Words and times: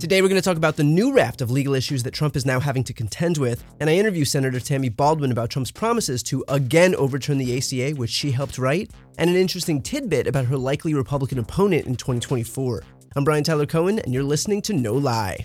Today, 0.00 0.22
we're 0.22 0.28
going 0.28 0.40
to 0.40 0.42
talk 0.42 0.56
about 0.56 0.76
the 0.76 0.82
new 0.82 1.12
raft 1.12 1.42
of 1.42 1.50
legal 1.50 1.74
issues 1.74 2.04
that 2.04 2.14
Trump 2.14 2.34
is 2.34 2.46
now 2.46 2.58
having 2.58 2.82
to 2.84 2.94
contend 2.94 3.36
with. 3.36 3.62
And 3.80 3.90
I 3.90 3.96
interview 3.96 4.24
Senator 4.24 4.58
Tammy 4.58 4.88
Baldwin 4.88 5.30
about 5.30 5.50
Trump's 5.50 5.70
promises 5.70 6.22
to 6.22 6.42
again 6.48 6.94
overturn 6.94 7.36
the 7.36 7.58
ACA, 7.58 7.90
which 7.90 8.08
she 8.08 8.30
helped 8.30 8.56
write, 8.56 8.90
and 9.18 9.28
an 9.28 9.36
interesting 9.36 9.82
tidbit 9.82 10.26
about 10.26 10.46
her 10.46 10.56
likely 10.56 10.94
Republican 10.94 11.38
opponent 11.38 11.84
in 11.84 11.96
2024. 11.96 12.82
I'm 13.14 13.24
Brian 13.24 13.44
Tyler 13.44 13.66
Cohen, 13.66 13.98
and 13.98 14.14
you're 14.14 14.22
listening 14.22 14.62
to 14.62 14.72
No 14.72 14.94
Lie. 14.94 15.44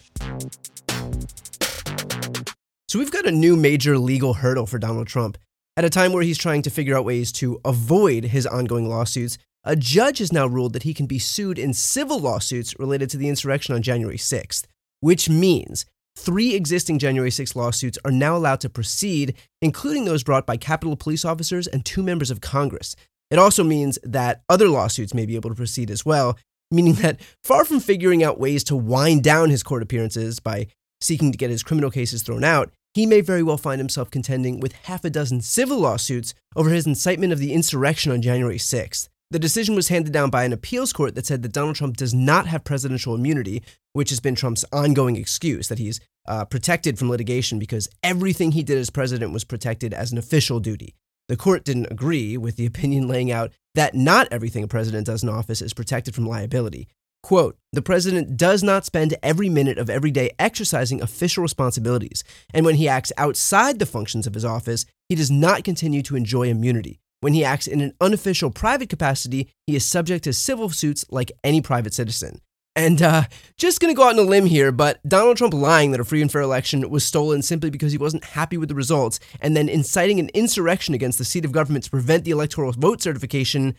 So, 2.87 2.97
we've 2.97 3.11
got 3.11 3.25
a 3.25 3.31
new 3.31 3.57
major 3.57 3.97
legal 3.97 4.35
hurdle 4.35 4.67
for 4.67 4.79
Donald 4.79 5.07
Trump. 5.07 5.37
At 5.75 5.83
a 5.83 5.89
time 5.89 6.13
where 6.13 6.23
he's 6.23 6.37
trying 6.37 6.61
to 6.61 6.69
figure 6.69 6.97
out 6.97 7.03
ways 7.03 7.33
to 7.33 7.59
avoid 7.65 8.23
his 8.23 8.47
ongoing 8.47 8.87
lawsuits, 8.87 9.37
a 9.65 9.75
judge 9.75 10.19
has 10.19 10.31
now 10.31 10.45
ruled 10.45 10.73
that 10.73 10.83
he 10.83 10.93
can 10.93 11.07
be 11.07 11.19
sued 11.19 11.57
in 11.57 11.73
civil 11.73 12.19
lawsuits 12.19 12.77
related 12.79 13.09
to 13.09 13.17
the 13.17 13.27
insurrection 13.27 13.73
on 13.73 13.81
January 13.81 14.17
6th, 14.17 14.65
which 14.99 15.27
means 15.27 15.85
three 16.15 16.53
existing 16.53 16.99
January 16.99 17.31
6th 17.31 17.55
lawsuits 17.55 17.97
are 18.05 18.11
now 18.11 18.37
allowed 18.37 18.61
to 18.61 18.69
proceed, 18.69 19.35
including 19.61 20.05
those 20.05 20.23
brought 20.23 20.45
by 20.45 20.55
Capitol 20.55 20.95
police 20.95 21.25
officers 21.25 21.67
and 21.67 21.83
two 21.83 22.03
members 22.03 22.29
of 22.29 22.41
Congress. 22.41 22.95
It 23.31 23.39
also 23.39 23.63
means 23.63 23.97
that 24.03 24.43
other 24.47 24.69
lawsuits 24.69 25.13
may 25.13 25.25
be 25.25 25.35
able 25.35 25.49
to 25.49 25.55
proceed 25.55 25.89
as 25.89 26.05
well, 26.05 26.37
meaning 26.69 26.93
that 26.95 27.19
far 27.43 27.65
from 27.65 27.79
figuring 27.79 28.23
out 28.23 28.39
ways 28.39 28.63
to 28.65 28.75
wind 28.75 29.23
down 29.23 29.49
his 29.49 29.63
court 29.63 29.81
appearances 29.81 30.39
by 30.39 30.67
seeking 31.01 31.31
to 31.31 31.37
get 31.37 31.49
his 31.49 31.63
criminal 31.63 31.91
cases 31.91 32.21
thrown 32.21 32.43
out, 32.43 32.71
he 32.93 33.05
may 33.05 33.19
very 33.19 33.43
well 33.43 33.57
find 33.57 33.79
himself 33.79 34.09
contending 34.09 34.59
with 34.59 34.73
half 34.83 35.03
a 35.03 35.09
dozen 35.09 35.41
civil 35.41 35.79
lawsuits 35.79 36.33
over 36.55 36.69
his 36.69 36.87
incitement 36.87 37.33
of 37.33 37.39
the 37.39 37.51
insurrection 37.51 38.11
on 38.11 38.21
January 38.21 38.57
6th. 38.57 39.09
The 39.31 39.39
decision 39.39 39.75
was 39.75 39.87
handed 39.87 40.13
down 40.13 40.29
by 40.29 40.43
an 40.43 40.53
appeals 40.53 40.93
court 40.93 41.15
that 41.15 41.25
said 41.25 41.41
that 41.41 41.51
Donald 41.51 41.75
Trump 41.75 41.97
does 41.97 42.13
not 42.13 42.45
have 42.45 42.63
presidential 42.63 43.15
immunity, 43.15 43.63
which 43.93 44.11
has 44.11 44.19
been 44.19 44.35
Trump's 44.35 44.63
ongoing 44.71 45.15
excuse 45.15 45.67
that 45.67 45.79
he's 45.79 45.99
uh, 46.27 46.45
protected 46.45 46.99
from 46.99 47.09
litigation 47.09 47.57
because 47.57 47.89
everything 48.03 48.51
he 48.51 48.61
did 48.61 48.77
as 48.77 48.91
president 48.91 49.33
was 49.33 49.43
protected 49.43 49.93
as 49.93 50.11
an 50.11 50.19
official 50.19 50.59
duty. 50.59 50.93
The 51.27 51.37
court 51.37 51.63
didn't 51.63 51.91
agree 51.91 52.37
with 52.37 52.55
the 52.55 52.65
opinion 52.67 53.07
laying 53.07 53.31
out 53.31 53.51
that 53.73 53.95
not 53.95 54.27
everything 54.31 54.63
a 54.63 54.67
president 54.67 55.07
does 55.07 55.23
in 55.23 55.29
office 55.29 55.61
is 55.61 55.73
protected 55.73 56.13
from 56.13 56.27
liability. 56.27 56.87
Quote, 57.23 57.57
the 57.73 57.81
president 57.81 58.37
does 58.37 58.61
not 58.61 58.85
spend 58.85 59.15
every 59.23 59.49
minute 59.49 59.79
of 59.79 59.89
every 59.89 60.11
day 60.11 60.29
exercising 60.37 61.01
official 61.01 61.41
responsibilities, 61.41 62.23
and 62.53 62.63
when 62.63 62.75
he 62.75 62.87
acts 62.87 63.11
outside 63.17 63.79
the 63.79 63.87
functions 63.87 64.27
of 64.27 64.35
his 64.35 64.45
office, 64.45 64.85
he 65.09 65.15
does 65.15 65.31
not 65.31 65.63
continue 65.63 66.03
to 66.03 66.15
enjoy 66.15 66.47
immunity. 66.47 66.99
When 67.21 67.33
he 67.33 67.43
acts 67.43 67.67
in 67.67 67.81
an 67.81 67.93
unofficial 67.99 68.51
private 68.51 68.89
capacity, 68.89 69.49
he 69.65 69.75
is 69.75 69.85
subject 69.85 70.23
to 70.25 70.33
civil 70.33 70.69
suits 70.69 71.05
like 71.09 71.31
any 71.43 71.61
private 71.61 71.93
citizen. 71.93 72.41
And 72.75 73.01
uh, 73.01 73.23
just 73.57 73.79
gonna 73.79 73.93
go 73.93 74.03
out 74.03 74.19
on 74.19 74.19
a 74.19 74.21
limb 74.23 74.45
here, 74.45 74.71
but 74.71 74.99
Donald 75.07 75.37
Trump 75.37 75.53
lying 75.53 75.91
that 75.91 76.01
a 76.01 76.03
free 76.03 76.21
and 76.21 76.29
fair 76.29 76.41
election 76.41 76.89
was 76.89 77.05
stolen 77.05 77.41
simply 77.41 77.69
because 77.69 77.93
he 77.93 77.97
wasn't 77.97 78.25
happy 78.25 78.57
with 78.57 78.67
the 78.67 78.75
results, 78.75 79.19
and 79.39 79.55
then 79.55 79.69
inciting 79.69 80.19
an 80.19 80.29
insurrection 80.33 80.93
against 80.93 81.17
the 81.17 81.23
seat 81.23 81.45
of 81.45 81.53
government 81.53 81.85
to 81.85 81.89
prevent 81.89 82.25
the 82.25 82.31
electoral 82.31 82.73
vote 82.73 83.01
certification 83.01 83.75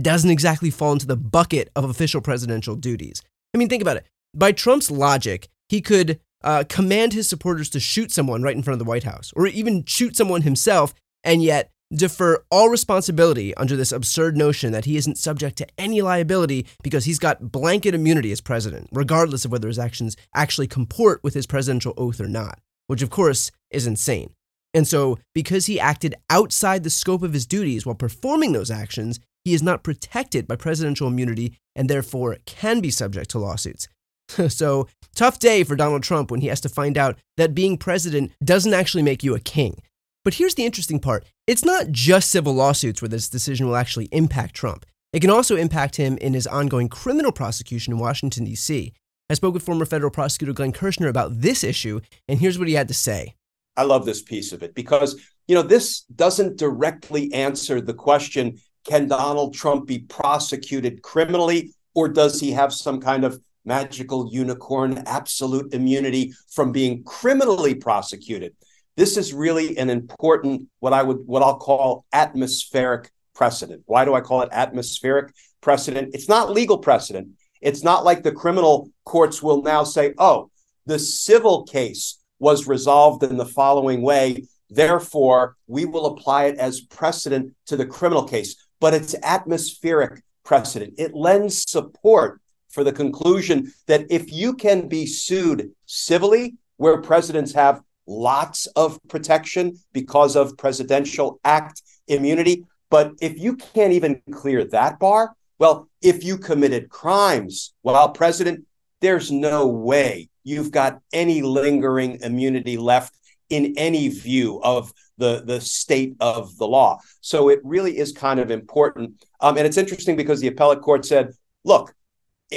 doesn't 0.00 0.30
exactly 0.30 0.70
fall 0.70 0.92
into 0.92 1.06
the 1.06 1.16
bucket 1.16 1.70
of 1.76 1.84
official 1.84 2.20
presidential 2.20 2.76
duties. 2.76 3.22
I 3.54 3.58
mean, 3.58 3.68
think 3.68 3.82
about 3.82 3.98
it. 3.98 4.06
By 4.34 4.52
Trump's 4.52 4.90
logic, 4.90 5.48
he 5.68 5.80
could 5.80 6.20
uh, 6.42 6.64
command 6.68 7.12
his 7.12 7.28
supporters 7.28 7.68
to 7.70 7.80
shoot 7.80 8.10
someone 8.10 8.42
right 8.42 8.56
in 8.56 8.62
front 8.62 8.74
of 8.74 8.78
the 8.78 8.88
White 8.88 9.04
House, 9.04 9.32
or 9.36 9.46
even 9.48 9.84
shoot 9.84 10.16
someone 10.16 10.42
himself, 10.42 10.94
and 11.24 11.42
yet 11.42 11.70
defer 11.92 12.42
all 12.50 12.68
responsibility 12.68 13.54
under 13.56 13.76
this 13.76 13.92
absurd 13.92 14.36
notion 14.36 14.72
that 14.72 14.84
he 14.84 14.96
isn't 14.96 15.18
subject 15.18 15.56
to 15.58 15.66
any 15.76 16.00
liability 16.00 16.66
because 16.82 17.04
he's 17.04 17.18
got 17.18 17.50
blanket 17.50 17.94
immunity 17.94 18.30
as 18.32 18.40
president, 18.40 18.88
regardless 18.92 19.44
of 19.44 19.52
whether 19.52 19.68
his 19.68 19.78
actions 19.78 20.16
actually 20.34 20.66
comport 20.66 21.22
with 21.24 21.34
his 21.34 21.46
presidential 21.46 21.94
oath 21.96 22.20
or 22.20 22.28
not, 22.28 22.60
which 22.86 23.02
of 23.02 23.10
course 23.10 23.50
is 23.70 23.86
insane. 23.86 24.32
And 24.72 24.86
so, 24.86 25.18
because 25.34 25.66
he 25.66 25.80
acted 25.80 26.14
outside 26.28 26.84
the 26.84 26.90
scope 26.90 27.22
of 27.22 27.32
his 27.32 27.46
duties 27.46 27.84
while 27.84 27.96
performing 27.96 28.52
those 28.52 28.70
actions, 28.70 29.18
he 29.44 29.52
is 29.52 29.62
not 29.62 29.82
protected 29.82 30.46
by 30.46 30.56
presidential 30.56 31.08
immunity 31.08 31.56
and 31.74 31.88
therefore 31.88 32.36
can 32.46 32.80
be 32.80 32.90
subject 32.90 33.30
to 33.30 33.38
lawsuits. 33.38 33.88
so, 34.48 34.86
tough 35.16 35.40
day 35.40 35.64
for 35.64 35.74
Donald 35.74 36.04
Trump 36.04 36.30
when 36.30 36.40
he 36.40 36.46
has 36.46 36.60
to 36.60 36.68
find 36.68 36.96
out 36.96 37.18
that 37.36 37.54
being 37.54 37.76
president 37.76 38.30
doesn't 38.44 38.74
actually 38.74 39.02
make 39.02 39.24
you 39.24 39.34
a 39.34 39.40
king. 39.40 39.82
But 40.24 40.34
here's 40.34 40.54
the 40.54 40.66
interesting 40.66 41.00
part 41.00 41.24
it's 41.46 41.64
not 41.64 41.90
just 41.90 42.30
civil 42.30 42.54
lawsuits 42.54 43.00
where 43.00 43.08
this 43.08 43.28
decision 43.28 43.66
will 43.66 43.76
actually 43.76 44.08
impact 44.12 44.54
Trump. 44.54 44.84
It 45.12 45.20
can 45.20 45.30
also 45.30 45.56
impact 45.56 45.96
him 45.96 46.18
in 46.18 46.34
his 46.34 46.46
ongoing 46.46 46.88
criminal 46.88 47.32
prosecution 47.32 47.94
in 47.94 47.98
Washington, 47.98 48.44
D.C. 48.44 48.92
I 49.28 49.34
spoke 49.34 49.54
with 49.54 49.62
former 49.62 49.84
federal 49.84 50.10
prosecutor 50.10 50.52
Glenn 50.52 50.72
Kirschner 50.72 51.08
about 51.08 51.40
this 51.40 51.64
issue, 51.64 52.00
and 52.28 52.38
here's 52.38 52.58
what 52.58 52.68
he 52.68 52.74
had 52.74 52.88
to 52.88 52.94
say. 52.94 53.34
I 53.76 53.84
love 53.84 54.04
this 54.04 54.22
piece 54.22 54.52
of 54.52 54.62
it 54.62 54.74
because, 54.74 55.20
you 55.48 55.54
know, 55.54 55.62
this 55.62 56.02
doesn't 56.02 56.58
directly 56.58 57.32
answer 57.32 57.80
the 57.80 57.94
question 57.94 58.58
can 58.84 59.08
Donald 59.08 59.54
Trump 59.54 59.86
be 59.86 60.00
prosecuted 60.00 61.02
criminally, 61.02 61.72
or 61.94 62.08
does 62.08 62.40
he 62.40 62.50
have 62.52 62.72
some 62.72 63.00
kind 63.00 63.24
of 63.24 63.40
magical 63.64 64.28
unicorn 64.32 65.02
absolute 65.06 65.72
immunity 65.74 66.32
from 66.48 66.72
being 66.72 67.04
criminally 67.04 67.74
prosecuted? 67.74 68.54
This 69.00 69.16
is 69.16 69.32
really 69.32 69.78
an 69.78 69.88
important, 69.88 70.68
what 70.80 70.92
I 70.92 71.02
would, 71.02 71.20
what 71.24 71.42
I'll 71.42 71.56
call 71.56 72.04
atmospheric 72.12 73.10
precedent. 73.34 73.82
Why 73.86 74.04
do 74.04 74.12
I 74.12 74.20
call 74.20 74.42
it 74.42 74.50
atmospheric 74.52 75.32
precedent? 75.62 76.10
It's 76.12 76.28
not 76.28 76.50
legal 76.50 76.76
precedent. 76.76 77.28
It's 77.62 77.82
not 77.82 78.04
like 78.04 78.22
the 78.22 78.30
criminal 78.30 78.90
courts 79.06 79.42
will 79.42 79.62
now 79.62 79.84
say, 79.84 80.12
oh, 80.18 80.50
the 80.84 80.98
civil 80.98 81.64
case 81.64 82.18
was 82.40 82.68
resolved 82.68 83.22
in 83.22 83.38
the 83.38 83.46
following 83.46 84.02
way. 84.02 84.44
Therefore, 84.68 85.56
we 85.66 85.86
will 85.86 86.04
apply 86.04 86.44
it 86.48 86.58
as 86.58 86.82
precedent 86.82 87.54
to 87.68 87.78
the 87.78 87.86
criminal 87.86 88.28
case. 88.28 88.54
But 88.80 88.92
it's 88.92 89.14
atmospheric 89.22 90.22
precedent. 90.44 90.92
It 90.98 91.14
lends 91.14 91.64
support 91.66 92.42
for 92.68 92.84
the 92.84 92.92
conclusion 92.92 93.72
that 93.86 94.04
if 94.10 94.30
you 94.30 94.52
can 94.52 94.88
be 94.88 95.06
sued 95.06 95.70
civilly, 95.86 96.56
where 96.76 97.00
presidents 97.00 97.54
have 97.54 97.80
lots 98.10 98.66
of 98.76 98.98
protection 99.08 99.78
because 99.92 100.36
of 100.36 100.58
presidential 100.58 101.40
act 101.44 101.82
immunity. 102.08 102.64
But 102.90 103.12
if 103.20 103.38
you 103.38 103.56
can't 103.56 103.92
even 103.92 104.20
clear 104.32 104.64
that 104.64 104.98
bar, 104.98 105.34
well, 105.58 105.88
if 106.02 106.24
you 106.24 106.36
committed 106.36 106.88
crimes 106.88 107.72
while 107.82 108.10
president, 108.10 108.66
there's 109.00 109.30
no 109.30 109.66
way 109.68 110.28
you've 110.42 110.72
got 110.72 111.00
any 111.12 111.42
lingering 111.42 112.18
immunity 112.22 112.76
left 112.76 113.14
in 113.48 113.74
any 113.76 114.08
view 114.08 114.60
of 114.62 114.92
the, 115.18 115.42
the 115.44 115.60
state 115.60 116.16
of 116.20 116.56
the 116.56 116.66
law. 116.66 116.98
So 117.20 117.48
it 117.48 117.60
really 117.62 117.98
is 117.98 118.12
kind 118.12 118.40
of 118.40 118.50
important. 118.50 119.24
Um, 119.40 119.56
and 119.56 119.66
it's 119.66 119.76
interesting 119.76 120.16
because 120.16 120.40
the 120.40 120.48
appellate 120.48 120.80
court 120.80 121.04
said, 121.04 121.32
look, 121.64 121.94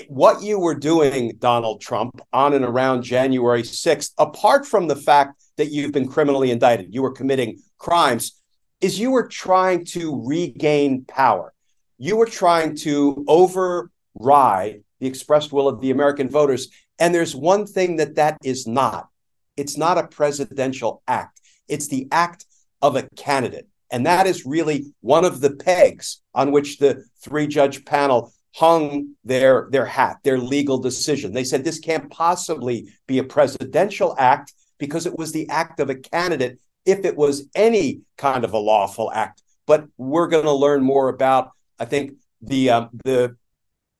what 0.08 0.42
you 0.42 0.60
were 0.60 0.76
doing, 0.76 1.36
Donald 1.40 1.82
Trump, 1.82 2.20
on 2.32 2.54
and 2.54 2.66
around 2.66 3.04
January 3.04 3.64
6th, 3.64 4.12
apart 4.18 4.66
from 4.66 4.88
the 4.88 4.96
fact 4.96 5.44
that 5.58 5.72
you've 5.72 5.92
been 5.92 6.08
criminally 6.08 6.52
indicted, 6.52 6.94
you 6.94 7.02
were 7.02 7.12
committing 7.12 7.60
crimes, 7.78 8.40
is 8.82 9.00
you 9.00 9.12
were 9.12 9.28
trying 9.28 9.86
to 9.86 10.26
regain 10.26 11.06
power. 11.06 11.54
You 11.98 12.18
were 12.18 12.26
trying 12.26 12.76
to 12.78 13.24
override 13.28 14.84
the 15.00 15.08
expressed 15.08 15.54
will 15.54 15.68
of 15.68 15.80
the 15.80 15.92
American 15.92 16.30
voters. 16.30 16.70
And 17.00 17.14
there's 17.14 17.36
one 17.36 17.66
thing 17.66 17.98
that 17.98 18.16
that 18.16 18.38
is 18.44 18.68
not 18.68 19.10
it's 19.56 19.78
not 19.78 19.98
a 19.98 20.08
presidential 20.08 21.04
act, 21.08 21.40
it's 21.68 21.88
the 21.88 22.08
act 22.12 22.46
of 22.82 22.96
a 22.96 23.08
candidate. 23.16 23.68
And 23.92 24.06
that 24.08 24.26
is 24.26 24.46
really 24.46 24.94
one 25.02 25.24
of 25.24 25.40
the 25.40 25.52
pegs 25.52 26.22
on 26.34 26.52
which 26.52 26.80
the 26.80 27.06
three 27.22 27.46
judge 27.46 27.86
panel 27.86 28.33
hung 28.56 29.16
their, 29.24 29.68
their 29.72 29.86
hat, 29.86 30.18
their 30.24 30.38
legal 30.38 30.78
decision. 30.78 31.34
They 31.34 31.44
said 31.44 31.64
this 31.64 31.80
can't 31.80 32.10
possibly 32.10 32.88
be 33.08 33.18
a 33.18 33.24
presidential 33.24 34.16
act 34.20 34.54
because 34.78 35.06
it 35.06 35.18
was 35.18 35.32
the 35.32 35.50
act 35.50 35.80
of 35.80 35.90
a 35.90 35.96
candidate 35.96 36.60
if 36.86 37.06
it 37.06 37.16
was 37.16 37.50
any 37.56 38.02
kind 38.18 38.44
of 38.44 38.54
a 38.54 38.60
lawful 38.60 39.12
act. 39.12 39.42
But 39.66 39.86
we're 39.98 40.28
going 40.28 40.46
to 40.46 40.52
learn 40.52 40.84
more 40.84 41.10
about, 41.10 41.52
I 41.80 41.86
think, 41.86 42.14
the 42.42 42.70
um, 42.70 42.90
the 43.06 43.38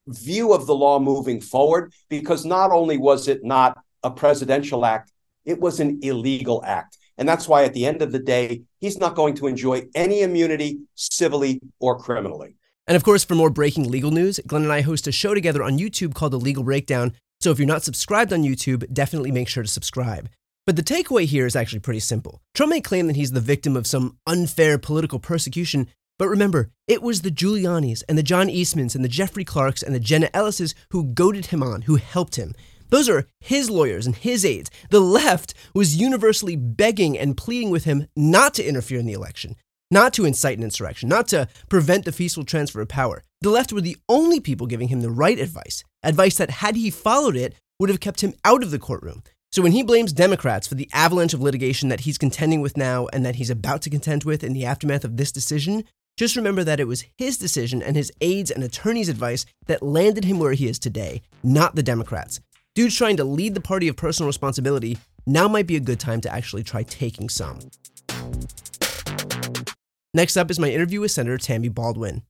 view 0.08 0.52
of 0.52 0.68
the 0.68 0.76
law 0.76 1.00
moving 1.00 1.40
forward, 1.40 1.94
because 2.10 2.44
not 2.44 2.72
only 2.72 2.98
was 2.98 3.30
it 3.30 3.44
not 3.44 3.80
a 4.04 4.12
presidential 4.12 4.86
act, 4.86 5.14
It 5.46 5.60
was 5.60 5.80
an 5.80 6.00
illegal 6.02 6.64
act. 6.66 6.98
And 7.18 7.28
that's 7.28 7.48
why 7.48 7.64
at 7.64 7.74
the 7.74 7.86
end 7.86 8.02
of 8.02 8.12
the 8.12 8.20
day, 8.20 8.64
he's 8.80 8.98
not 8.98 9.16
going 9.16 9.36
to 9.36 9.48
enjoy 9.48 9.84
any 9.94 10.22
immunity 10.22 10.80
civilly 10.96 11.62
or 11.80 12.00
criminally. 12.00 12.56
And 12.86 12.98
of 12.98 13.04
course, 13.04 13.24
for 13.24 13.36
more 13.36 13.50
breaking 13.50 13.90
legal 13.90 14.12
news, 14.12 14.40
Glenn 14.46 14.64
and 14.64 14.72
I 14.72 14.82
host 14.82 15.08
a 15.08 15.12
show 15.12 15.34
together 15.34 15.64
on 15.64 15.80
YouTube 15.80 16.14
called 16.14 16.34
The 16.34 16.40
Legal 16.40 16.64
Breakdown. 16.64 17.14
So 17.40 17.52
if 17.52 17.58
you're 17.58 17.68
not 17.68 17.84
subscribed 17.84 18.34
on 18.34 18.44
YouTube, 18.44 18.92
definitely 18.94 19.32
make 19.32 19.48
sure 19.48 19.64
to 19.64 19.70
subscribe. 19.70 20.30
But 20.66 20.76
the 20.76 20.84
takeaway 20.84 21.26
here 21.26 21.46
is 21.46 21.56
actually 21.56 21.80
pretty 21.80 22.00
simple. 22.00 22.42
Trump 22.54 22.72
may 22.72 22.82
claim 22.82 23.08
that 23.08 23.16
he's 23.16 23.32
the 23.32 23.42
victim 23.42 23.76
of 23.76 23.88
some 23.88 24.18
unfair 24.28 24.78
political 24.78 25.20
persecution, 25.20 25.88
but 26.20 26.28
remember, 26.28 26.72
it 26.88 27.02
was 27.02 27.22
the 27.22 27.32
Giulianis 27.32 28.04
and 28.08 28.18
the 28.18 28.24
John 28.24 28.48
Eastmans 28.48 28.96
and 28.96 29.04
the 29.04 29.10
Jeffrey 29.10 29.44
Clarks 29.44 29.84
and 29.84 29.96
the 29.96 30.00
Jenna 30.00 30.30
Ellises 30.34 30.74
who 30.92 31.06
goaded 31.06 31.48
him 31.48 31.64
on, 31.64 31.84
who 31.84 31.96
helped 31.96 32.36
him. 32.36 32.54
Those 32.90 33.10
are 33.10 33.28
his 33.40 33.70
lawyers 33.70 34.06
and 34.06 34.16
his 34.16 34.46
aides. 34.46 34.70
The 34.90 35.00
left 35.00 35.54
was 35.74 35.98
universally 35.98 36.56
begging 36.56 37.18
and 37.18 37.36
pleading 37.36 37.72
with 37.72 37.86
him 37.86 38.08
not 38.16 38.54
to 38.54 38.64
interfere 38.64 39.00
in 39.00 39.06
the 39.06 39.14
election, 39.14 39.56
not 39.94 40.12
to 40.14 40.26
incite 40.26 40.58
an 40.58 40.64
insurrection, 40.64 41.08
not 41.08 41.28
to 41.30 41.48
prevent 41.70 42.04
the 42.04 42.12
peaceful 42.12 42.44
transfer 42.44 42.82
of 42.82 42.90
power. 42.90 43.24
The 43.42 43.50
left 43.50 43.72
were 43.72 43.82
the 43.82 43.98
only 44.10 44.40
people 44.40 44.68
giving 44.68 44.90
him 44.90 45.02
the 45.02 45.12
right 45.12 45.40
advice, 45.40 45.84
advice 46.02 46.36
that, 46.38 46.50
had 46.50 46.76
he 46.76 46.90
followed 46.90 47.36
it, 47.36 47.54
would 47.80 47.90
have 47.90 48.00
kept 48.00 48.22
him 48.22 48.34
out 48.44 48.64
of 48.64 48.72
the 48.72 48.80
courtroom. 48.80 49.24
So 49.52 49.62
when 49.62 49.72
he 49.72 49.84
blames 49.84 50.12
Democrats 50.12 50.66
for 50.66 50.76
the 50.76 50.90
avalanche 50.94 51.36
of 51.36 51.42
litigation 51.42 51.90
that 51.90 52.02
he's 52.02 52.18
contending 52.18 52.60
with 52.60 52.76
now 52.76 53.08
and 53.14 53.24
that 53.24 53.36
he's 53.36 53.52
about 53.52 53.84
to 53.84 53.90
contend 53.90 54.24
with 54.24 54.44
in 54.44 54.54
the 54.54 54.66
aftermath 54.66 55.04
of 55.04 55.18
this 55.18 55.32
decision, 55.32 55.84
just 56.18 56.36
remember 56.36 56.64
that 56.64 56.80
it 56.80 56.88
was 56.88 57.06
his 57.18 57.38
decision 57.38 57.84
and 57.84 57.96
his 57.96 58.12
aides 58.22 58.50
and 58.50 58.64
attorneys' 58.64 59.10
advice 59.10 59.46
that 59.68 59.84
landed 59.84 60.26
him 60.26 60.40
where 60.40 60.54
he 60.54 60.68
is 60.68 60.80
today, 60.80 61.22
not 61.44 61.76
the 61.76 61.84
Democrats. 61.84 62.40
Dude's 62.74 62.98
trying 62.98 63.18
to 63.18 63.24
lead 63.24 63.54
the 63.54 63.62
party 63.62 63.88
of 63.88 63.96
personal 63.96 64.28
responsibility. 64.28 64.98
Now 65.28 65.48
might 65.48 65.68
be 65.68 65.76
a 65.76 65.80
good 65.80 66.00
time 66.00 66.22
to 66.22 66.34
actually 66.34 66.64
try 66.64 66.82
taking 66.82 67.30
some. 67.30 67.60
Next 70.14 70.38
up 70.38 70.52
is 70.52 70.60
my 70.60 70.70
interview 70.70 71.02
with 71.02 71.12
Senator 71.12 71.40
Tammy 71.40 71.70
Baldwin. 71.70 72.22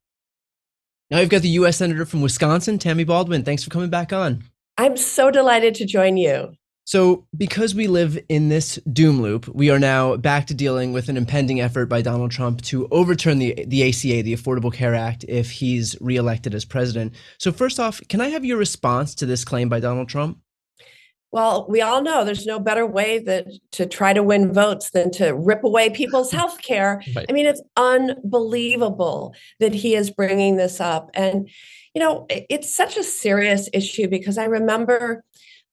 Now 1.11 1.19
we've 1.19 1.29
got 1.29 1.41
the 1.41 1.49
U.S. 1.49 1.77
Senator 1.77 2.05
from 2.05 2.21
Wisconsin, 2.21 2.79
Tammy 2.79 3.03
Baldwin. 3.03 3.43
Thanks 3.43 3.63
for 3.63 3.69
coming 3.69 3.89
back 3.89 4.13
on. 4.13 4.43
I'm 4.77 4.95
so 4.95 5.29
delighted 5.29 5.75
to 5.75 5.85
join 5.85 6.17
you. 6.17 6.53
So, 6.85 7.27
because 7.37 7.73
we 7.73 7.87
live 7.87 8.19
in 8.27 8.49
this 8.49 8.77
doom 8.91 9.21
loop, 9.21 9.47
we 9.47 9.69
are 9.69 9.79
now 9.79 10.17
back 10.17 10.47
to 10.47 10.53
dealing 10.53 10.91
with 10.91 11.07
an 11.07 11.15
impending 11.15 11.61
effort 11.61 11.85
by 11.85 12.01
Donald 12.01 12.31
Trump 12.31 12.61
to 12.63 12.87
overturn 12.89 13.39
the, 13.39 13.63
the 13.67 13.87
ACA, 13.87 14.21
the 14.21 14.35
Affordable 14.35 14.73
Care 14.73 14.93
Act, 14.93 15.23
if 15.29 15.49
he's 15.49 15.95
reelected 16.01 16.53
as 16.53 16.65
president. 16.65 17.13
So, 17.37 17.53
first 17.53 17.79
off, 17.79 18.01
can 18.09 18.19
I 18.19 18.29
have 18.29 18.43
your 18.43 18.57
response 18.57 19.15
to 19.15 19.25
this 19.25 19.45
claim 19.45 19.69
by 19.69 19.79
Donald 19.79 20.09
Trump? 20.09 20.39
Well, 21.33 21.65
we 21.67 21.81
all 21.81 22.03
know 22.03 22.23
there's 22.23 22.45
no 22.45 22.59
better 22.59 22.85
way 22.85 23.17
that 23.17 23.47
to 23.71 23.87
try 23.87 24.13
to 24.13 24.21
win 24.21 24.53
votes 24.53 24.91
than 24.91 25.09
to 25.13 25.33
rip 25.33 25.63
away 25.63 25.89
people's 25.89 26.31
health 26.39 26.61
care. 26.61 27.01
Right. 27.15 27.25
I 27.27 27.33
mean, 27.33 27.47
it's 27.47 27.61
unbelievable 27.75 29.33
that 29.59 29.73
he 29.73 29.95
is 29.95 30.11
bringing 30.11 30.57
this 30.57 30.79
up. 30.79 31.09
And, 31.15 31.49
you 31.95 31.99
know, 31.99 32.27
it's 32.29 32.73
such 32.73 32.97
a 32.97 33.03
serious 33.03 33.67
issue 33.73 34.07
because 34.07 34.37
I 34.37 34.45
remember 34.45 35.23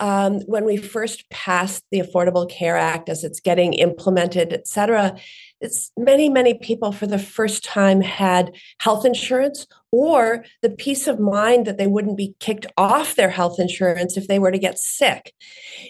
um, 0.01 0.41
when 0.41 0.65
we 0.65 0.79
first 0.79 1.29
passed 1.31 1.85
the 1.91 2.01
Affordable 2.01 2.51
Care 2.51 2.77
Act 2.77 3.09
as 3.09 3.23
it's 3.23 3.39
getting 3.39 3.75
implemented, 3.75 4.53
et 4.53 4.67
cetera, 4.67 5.17
it's 5.61 5.93
many, 5.97 6.29
many 6.31 6.55
people 6.55 6.91
for 6.91 7.07
the 7.07 7.19
first 7.19 7.63
time 7.63 8.01
had 8.01 8.57
health 8.81 9.05
insurance 9.05 9.67
or 9.93 10.45
the 10.63 10.71
peace 10.71 11.07
of 11.07 11.21
mind 11.21 11.67
that 11.67 11.77
they 11.77 11.87
wouldn't 11.87 12.17
be 12.17 12.35
kicked 12.41 12.67
off 12.77 13.15
their 13.15 13.31
health 13.31 13.61
insurance 13.61 14.17
if 14.17 14.27
they 14.27 14.39
were 14.39 14.51
to 14.51 14.59
get 14.59 14.79
sick. 14.79 15.35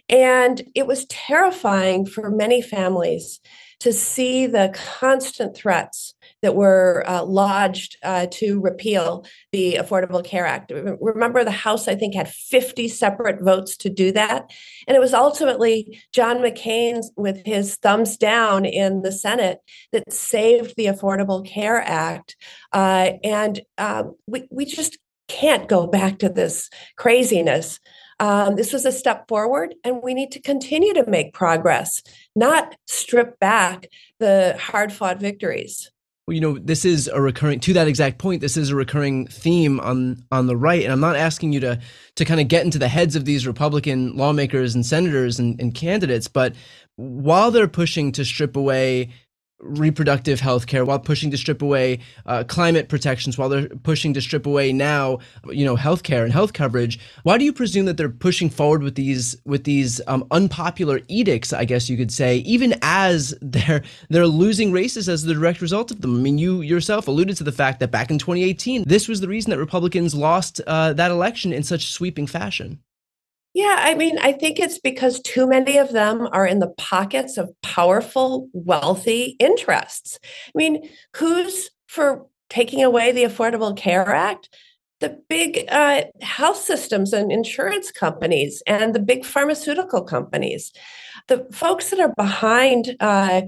And 0.08 0.62
it 0.74 0.86
was 0.86 1.04
terrifying 1.06 2.04
for 2.04 2.30
many 2.30 2.60
families 2.60 3.40
to 3.78 3.92
see 3.92 4.46
the 4.46 4.74
constant 4.98 5.56
threats 5.56 6.14
that 6.42 6.54
were 6.54 7.04
uh, 7.06 7.24
lodged 7.24 7.96
uh, 8.02 8.26
to 8.30 8.60
repeal 8.60 9.24
the 9.52 9.74
Affordable 9.74 10.24
Care 10.24 10.46
Act. 10.46 10.72
Remember, 11.00 11.44
the 11.44 11.50
House, 11.50 11.88
I 11.88 11.94
think, 11.94 12.14
had 12.14 12.28
50 12.28 12.88
separate 12.88 13.42
votes 13.42 13.76
to 13.78 13.90
do 13.90 14.12
that. 14.12 14.50
And 14.86 14.96
it 14.96 15.00
was 15.00 15.14
ultimately 15.14 16.00
John 16.12 16.38
McCain, 16.38 17.02
with 17.16 17.44
his 17.44 17.76
thumbs 17.76 18.16
down 18.16 18.64
in 18.64 19.02
the 19.02 19.12
Senate, 19.12 19.58
that 19.92 20.12
saved 20.12 20.74
the 20.76 20.86
Affordable 20.86 21.46
Care 21.46 21.80
Act. 21.80 22.36
Uh, 22.72 23.12
and 23.22 23.60
um, 23.78 24.14
we, 24.26 24.46
we 24.50 24.64
just 24.64 24.98
can't 25.28 25.68
go 25.68 25.86
back 25.86 26.18
to 26.18 26.28
this 26.28 26.68
craziness. 26.96 27.78
Um, 28.18 28.56
this 28.56 28.72
was 28.72 28.84
a 28.84 28.92
step 28.92 29.28
forward, 29.28 29.74
and 29.84 30.02
we 30.02 30.12
need 30.12 30.32
to 30.32 30.42
continue 30.42 30.92
to 30.92 31.08
make 31.08 31.32
progress, 31.32 32.02
not 32.34 32.74
strip 32.86 33.38
back 33.38 33.86
the 34.18 34.56
hard 34.58 34.92
fought 34.92 35.20
victories 35.20 35.90
well, 36.30 36.34
you 36.36 36.40
know, 36.40 36.58
this 36.60 36.84
is 36.84 37.08
a 37.08 37.20
recurring 37.20 37.58
to 37.58 37.72
that 37.72 37.88
exact 37.88 38.18
point. 38.18 38.40
This 38.40 38.56
is 38.56 38.70
a 38.70 38.76
recurring 38.76 39.26
theme 39.26 39.80
on 39.80 40.22
on 40.30 40.46
the 40.46 40.56
right, 40.56 40.84
and 40.84 40.92
I'm 40.92 41.00
not 41.00 41.16
asking 41.16 41.52
you 41.52 41.58
to 41.58 41.80
to 42.14 42.24
kind 42.24 42.40
of 42.40 42.46
get 42.46 42.64
into 42.64 42.78
the 42.78 42.86
heads 42.86 43.16
of 43.16 43.24
these 43.24 43.48
Republican 43.48 44.16
lawmakers 44.16 44.76
and 44.76 44.86
senators 44.86 45.40
and, 45.40 45.60
and 45.60 45.74
candidates, 45.74 46.28
but 46.28 46.54
while 46.94 47.50
they're 47.50 47.66
pushing 47.66 48.12
to 48.12 48.24
strip 48.24 48.56
away 48.56 49.10
reproductive 49.60 50.40
health 50.40 50.66
care 50.66 50.84
while 50.84 50.98
pushing 50.98 51.30
to 51.30 51.36
strip 51.36 51.62
away 51.62 52.00
uh, 52.26 52.44
climate 52.44 52.88
protections 52.88 53.36
while 53.36 53.48
they're 53.48 53.68
pushing 53.68 54.14
to 54.14 54.20
strip 54.20 54.46
away 54.46 54.72
now 54.72 55.18
you 55.50 55.64
know 55.64 55.76
health 55.76 56.02
care 56.02 56.24
and 56.24 56.32
health 56.32 56.52
coverage. 56.52 56.98
Why 57.22 57.38
do 57.38 57.44
you 57.44 57.52
presume 57.52 57.86
that 57.86 57.96
they're 57.96 58.08
pushing 58.08 58.50
forward 58.50 58.82
with 58.82 58.94
these 58.94 59.36
with 59.44 59.64
these 59.64 60.00
um, 60.06 60.26
unpopular 60.30 61.00
edicts 61.08 61.52
i 61.52 61.64
guess 61.64 61.88
you 61.88 61.96
could 61.96 62.12
say 62.12 62.38
even 62.38 62.74
as 62.82 63.34
they're 63.40 63.82
they're 64.08 64.26
losing 64.26 64.72
races 64.72 65.08
as 65.08 65.24
the 65.24 65.34
direct 65.34 65.60
result 65.60 65.90
of 65.90 66.00
them? 66.00 66.16
I 66.16 66.20
mean 66.20 66.38
you 66.38 66.62
yourself 66.62 67.08
alluded 67.08 67.36
to 67.38 67.44
the 67.44 67.52
fact 67.52 67.80
that 67.80 67.90
back 67.90 68.10
in 68.10 68.18
2018 68.18 68.84
this 68.86 69.08
was 69.08 69.20
the 69.20 69.28
reason 69.28 69.50
that 69.50 69.58
republicans 69.58 70.14
lost 70.14 70.60
uh, 70.66 70.92
that 70.94 71.10
election 71.10 71.52
in 71.52 71.62
such 71.62 71.92
sweeping 71.92 72.26
fashion 72.26 72.80
yeah, 73.52 73.76
I 73.78 73.94
mean, 73.94 74.18
I 74.18 74.32
think 74.32 74.60
it's 74.60 74.78
because 74.78 75.20
too 75.20 75.46
many 75.48 75.76
of 75.76 75.92
them 75.92 76.28
are 76.32 76.46
in 76.46 76.60
the 76.60 76.72
pockets 76.76 77.36
of 77.36 77.50
powerful, 77.62 78.48
wealthy 78.52 79.36
interests. 79.40 80.18
I 80.22 80.52
mean, 80.54 80.88
who's 81.16 81.70
for 81.88 82.26
taking 82.48 82.84
away 82.84 83.10
the 83.10 83.24
Affordable 83.24 83.76
Care 83.76 84.08
Act? 84.08 84.48
The 85.00 85.18
big 85.28 85.64
uh, 85.68 86.02
health 86.20 86.58
systems 86.58 87.12
and 87.12 87.32
insurance 87.32 87.90
companies 87.90 88.62
and 88.66 88.94
the 88.94 89.00
big 89.00 89.24
pharmaceutical 89.24 90.02
companies. 90.02 90.72
The 91.26 91.46
folks 91.52 91.90
that 91.90 92.00
are 92.00 92.12
behind 92.16 92.96
uh, 93.00 93.42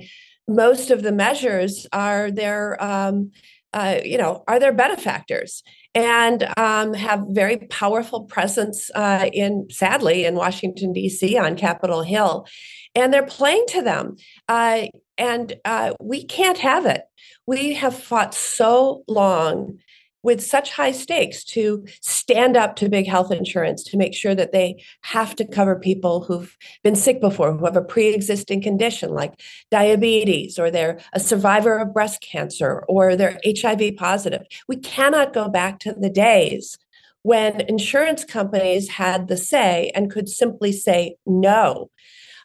most 0.49 0.90
of 0.90 1.02
the 1.02 1.12
measures 1.12 1.87
are 1.92 2.30
their, 2.30 2.82
um, 2.82 3.30
uh, 3.73 3.99
you 4.05 4.19
know, 4.19 4.45
are 4.47 4.59
their 4.59 4.73
benefactors 4.73 5.62
and 5.95 6.49
um, 6.57 6.95
have 6.95 7.25
very 7.29 7.57
powerful 7.57 8.25
presence 8.25 8.91
uh, 8.95 9.29
in, 9.33 9.67
sadly, 9.71 10.25
in 10.25 10.35
Washington, 10.35 10.93
D.C. 10.93 11.37
on 11.37 11.57
Capitol 11.57 12.02
Hill. 12.02 12.47
And 12.95 13.12
they're 13.12 13.26
playing 13.26 13.64
to 13.69 13.83
them. 13.83 14.17
Uh, 14.49 14.87
and 15.19 15.55
uh, 15.64 15.93
we 16.00 16.25
can't 16.25 16.59
have 16.59 16.87
it. 16.87 17.02
We 17.47 17.75
have 17.75 17.99
fought 17.99 18.35
so 18.35 19.05
long 19.09 19.79
with 20.23 20.43
such 20.43 20.73
high 20.73 20.93
stakes 20.93 21.45
to 21.45 21.85
stand 22.00 22.57
up 22.57 22.76
to 22.76 22.88
big 22.88 23.07
health 23.07 23.33
insurance 23.33 23.83
to 23.83 23.97
make 23.97 24.14
sure 24.14 24.35
that 24.35 24.52
they 24.52 24.83
have 25.02 25.35
to 25.37 25.45
cover 25.45 25.79
people 25.79 26.25
who've 26.25 26.57
been 26.83 26.95
sick 26.95 27.21
before, 27.21 27.52
who 27.52 27.64
have 27.64 27.76
a 27.76 27.83
pre 27.83 28.14
existing 28.14 28.62
condition 28.62 29.11
like 29.11 29.41
diabetes, 29.71 30.59
or 30.59 30.71
they're 30.71 31.00
a 31.12 31.21
survivor 31.21 31.79
of 31.79 31.93
breast 31.93 32.21
cancer, 32.23 32.85
or 32.88 33.17
they're 33.17 33.41
HIV 33.45 33.97
positive. 33.97 34.43
We 34.69 34.76
cannot 34.76 35.33
go 35.33 35.49
back 35.49 35.81
to 35.81 35.93
the 35.93 36.11
days 36.11 36.79
when 37.23 37.61
insurance 37.62 38.25
companies 38.25 38.88
had 38.88 39.29
the 39.29 39.37
say 39.37 39.91
and 39.95 40.11
could 40.11 40.29
simply 40.29 40.73
say 40.73 41.17
no 41.25 41.91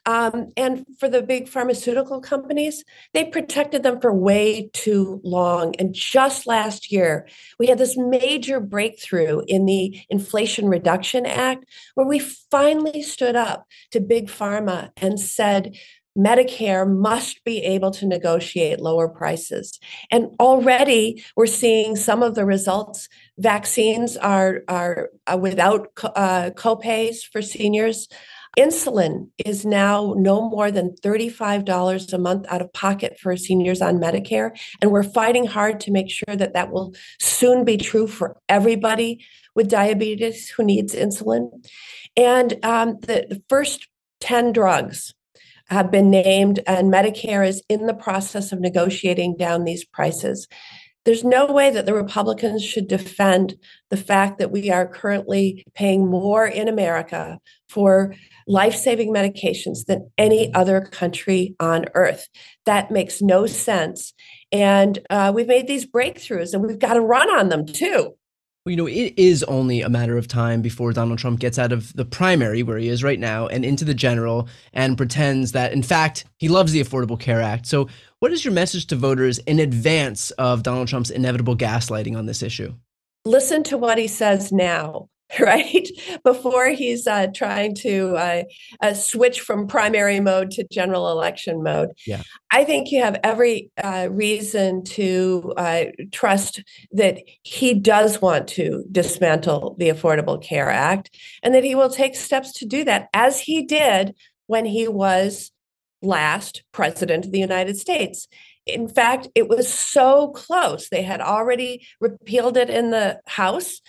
um, 0.07 0.53
and 0.55 0.85
for 0.99 1.09
the 1.09 1.21
big 1.21 1.49
pharmaceutical 1.49 2.21
companies, 2.21 2.85
they 3.13 3.25
protected 3.25 3.83
them 3.83 3.99
for 3.99 4.13
way 4.13 4.69
too 4.71 5.19
long. 5.21 5.75
And 5.75 5.93
just 5.93 6.47
last 6.47 6.93
year, 6.93 7.27
we 7.59 7.67
had 7.67 7.77
this 7.77 7.97
major 7.97 8.61
breakthrough 8.61 9.41
in 9.47 9.65
the 9.65 9.99
Inflation 10.09 10.69
Reduction 10.69 11.25
Act, 11.25 11.65
where 11.95 12.07
we 12.07 12.19
finally 12.19 13.01
stood 13.01 13.35
up 13.35 13.67
to 13.91 13.99
big 13.99 14.29
pharma 14.29 14.91
and 14.95 15.19
said, 15.19 15.75
Medicare 16.17 16.89
must 16.89 17.43
be 17.43 17.61
able 17.63 17.91
to 17.91 18.07
negotiate 18.07 18.79
lower 18.79 19.09
prices. 19.09 19.77
And 20.09 20.29
already 20.39 21.23
we're 21.35 21.45
seeing 21.47 21.95
some 21.97 22.23
of 22.23 22.33
the 22.33 22.45
results. 22.45 23.07
Vaccines 23.37 24.15
are, 24.17 24.63
are 24.67 25.09
uh, 25.27 25.37
without 25.37 25.89
uh, 26.01 26.51
copays 26.55 27.17
for 27.29 27.41
seniors. 27.41 28.07
Insulin 28.57 29.29
is 29.43 29.65
now 29.65 30.13
no 30.17 30.49
more 30.49 30.71
than 30.71 30.95
$35 31.03 32.13
a 32.13 32.17
month 32.17 32.45
out 32.49 32.61
of 32.61 32.73
pocket 32.73 33.17
for 33.19 33.35
seniors 33.37 33.81
on 33.81 33.99
Medicare. 33.99 34.51
And 34.81 34.91
we're 34.91 35.03
fighting 35.03 35.45
hard 35.45 35.79
to 35.81 35.91
make 35.91 36.09
sure 36.09 36.35
that 36.35 36.53
that 36.53 36.71
will 36.71 36.93
soon 37.19 37.65
be 37.65 37.77
true 37.77 38.07
for 38.07 38.37
everybody 38.49 39.25
with 39.55 39.69
diabetes 39.69 40.49
who 40.49 40.63
needs 40.63 40.95
insulin. 40.95 41.49
And 42.15 42.53
um, 42.63 42.97
the, 43.01 43.27
the 43.29 43.43
first 43.49 43.87
10 44.21 44.53
drugs 44.53 45.13
have 45.69 45.91
been 45.91 46.09
named, 46.09 46.61
and 46.65 46.91
Medicare 46.91 47.45
is 47.45 47.61
in 47.67 47.87
the 47.87 47.93
process 47.93 48.51
of 48.51 48.59
negotiating 48.59 49.35
down 49.37 49.65
these 49.65 49.83
prices. 49.83 50.47
There's 51.07 51.23
no 51.23 51.45
way 51.45 51.69
that 51.69 51.85
the 51.85 51.93
Republicans 51.93 52.65
should 52.65 52.89
defend 52.89 53.55
the 53.89 53.95
fact 53.95 54.39
that 54.39 54.51
we 54.51 54.69
are 54.69 54.85
currently 54.85 55.63
paying 55.73 56.05
more 56.05 56.45
in 56.45 56.67
America 56.67 57.39
for 57.69 58.13
life 58.45 58.75
saving 58.75 59.13
medications 59.13 59.85
than 59.85 60.11
any 60.17 60.53
other 60.53 60.81
country 60.81 61.55
on 61.61 61.85
earth. 61.93 62.27
That 62.65 62.91
makes 62.91 63.21
no 63.21 63.45
sense. 63.45 64.13
And 64.51 64.99
uh, 65.09 65.31
we've 65.33 65.47
made 65.47 65.67
these 65.67 65.89
breakthroughs 65.89 66.53
and 66.53 66.61
we've 66.61 66.77
got 66.77 66.95
to 66.95 67.01
run 67.01 67.29
on 67.29 67.47
them 67.47 67.65
too. 67.65 68.15
You 68.65 68.75
know, 68.75 68.87
it 68.87 69.13
is 69.15 69.43
only 69.43 69.81
a 69.81 69.87
matter 69.89 70.17
of 70.17 70.27
time 70.27 70.61
before 70.61 70.91
Donald 70.91 71.19
Trump 71.19 71.39
gets 71.39 71.57
out 71.57 71.71
of 71.71 71.93
the 71.93 72.03
primary 72.03 72.63
where 72.63 72.77
he 72.77 72.89
is 72.89 73.01
right 73.01 73.19
now 73.19 73.47
and 73.47 73.63
into 73.63 73.85
the 73.85 73.93
general 73.93 74.49
and 74.73 74.97
pretends 74.97 75.53
that, 75.53 75.71
in 75.71 75.83
fact, 75.83 76.25
he 76.35 76.49
loves 76.49 76.73
the 76.73 76.81
Affordable 76.81 77.17
Care 77.17 77.41
Act. 77.41 77.65
So, 77.65 77.87
what 78.19 78.31
is 78.31 78.43
your 78.43 78.53
message 78.53 78.87
to 78.87 78.95
voters 78.95 79.37
in 79.39 79.59
advance 79.59 80.31
of 80.31 80.63
Donald 80.63 80.87
Trump's 80.87 81.11
inevitable 81.11 81.55
gaslighting 81.55 82.17
on 82.17 82.25
this 82.25 82.41
issue? 82.41 82.73
Listen 83.25 83.63
to 83.63 83.77
what 83.77 83.97
he 83.97 84.07
says 84.07 84.51
now. 84.51 85.09
right 85.39 85.89
before 86.23 86.69
he's 86.69 87.05
uh, 87.05 87.27
trying 87.35 87.75
to 87.75 88.15
uh, 88.15 88.43
uh, 88.81 88.93
switch 88.93 89.41
from 89.41 89.67
primary 89.67 90.19
mode 90.19 90.51
to 90.51 90.65
general 90.71 91.11
election 91.11 91.61
mode. 91.61 91.89
Yeah. 92.05 92.23
I 92.51 92.63
think 92.63 92.91
you 92.91 93.01
have 93.01 93.19
every 93.23 93.69
uh, 93.83 94.07
reason 94.09 94.83
to 94.85 95.53
uh, 95.57 95.85
trust 96.11 96.63
that 96.91 97.19
he 97.43 97.73
does 97.73 98.21
want 98.21 98.47
to 98.49 98.85
dismantle 98.91 99.75
the 99.77 99.89
Affordable 99.89 100.41
Care 100.41 100.69
Act 100.69 101.15
and 101.43 101.53
that 101.53 101.63
he 101.63 101.75
will 101.75 101.89
take 101.89 102.15
steps 102.15 102.53
to 102.53 102.65
do 102.65 102.85
that, 102.85 103.09
as 103.13 103.39
he 103.39 103.63
did 103.63 104.15
when 104.45 104.65
he 104.65 104.87
was 104.87 105.51
last 106.07 106.63
president 106.71 107.25
of 107.25 107.31
the 107.31 107.39
United 107.39 107.77
States. 107.77 108.27
In 108.65 108.87
fact, 108.87 109.27
it 109.35 109.47
was 109.47 109.71
so 109.71 110.29
close. 110.29 110.89
They 110.89 111.03
had 111.03 111.21
already 111.21 111.85
repealed 112.01 112.57
it 112.57 112.69
in 112.69 112.91
the 112.91 113.19
House 113.27 113.81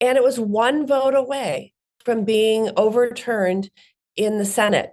and 0.00 0.18
it 0.18 0.24
was 0.24 0.38
one 0.38 0.86
vote 0.86 1.14
away 1.14 1.72
from 2.04 2.24
being 2.24 2.70
overturned 2.76 3.70
in 4.16 4.38
the 4.38 4.44
Senate. 4.44 4.90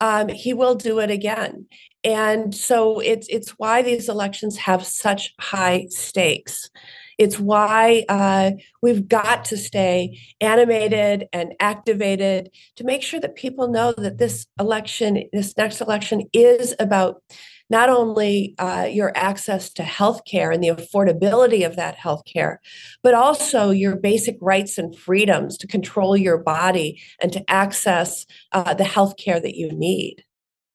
Um, 0.00 0.28
he 0.28 0.54
will 0.54 0.74
do 0.74 0.98
it 1.00 1.10
again. 1.10 1.66
And 2.02 2.54
so 2.54 3.00
it's 3.00 3.26
it's 3.28 3.50
why 3.52 3.82
these 3.82 4.08
elections 4.08 4.56
have 4.58 4.84
such 4.84 5.34
high 5.40 5.86
stakes. 5.90 6.70
It's 7.18 7.38
why 7.38 8.04
uh, 8.08 8.52
we've 8.82 9.08
got 9.08 9.44
to 9.46 9.56
stay 9.56 10.18
animated 10.40 11.28
and 11.32 11.54
activated 11.60 12.50
to 12.76 12.84
make 12.84 13.02
sure 13.02 13.20
that 13.20 13.36
people 13.36 13.68
know 13.68 13.92
that 13.96 14.18
this 14.18 14.46
election, 14.58 15.24
this 15.32 15.56
next 15.56 15.80
election, 15.80 16.22
is 16.32 16.74
about 16.78 17.22
not 17.70 17.88
only 17.88 18.54
uh, 18.58 18.88
your 18.90 19.12
access 19.16 19.70
to 19.70 19.82
healthcare 19.82 20.52
and 20.52 20.62
the 20.62 20.68
affordability 20.68 21.66
of 21.66 21.76
that 21.76 21.96
healthcare, 21.96 22.58
but 23.02 23.14
also 23.14 23.70
your 23.70 23.96
basic 23.96 24.36
rights 24.40 24.76
and 24.76 24.96
freedoms 24.96 25.56
to 25.58 25.66
control 25.66 26.16
your 26.16 26.38
body 26.38 27.00
and 27.22 27.32
to 27.32 27.50
access 27.50 28.26
uh, 28.52 28.74
the 28.74 28.84
healthcare 28.84 29.40
that 29.40 29.56
you 29.56 29.72
need. 29.72 30.24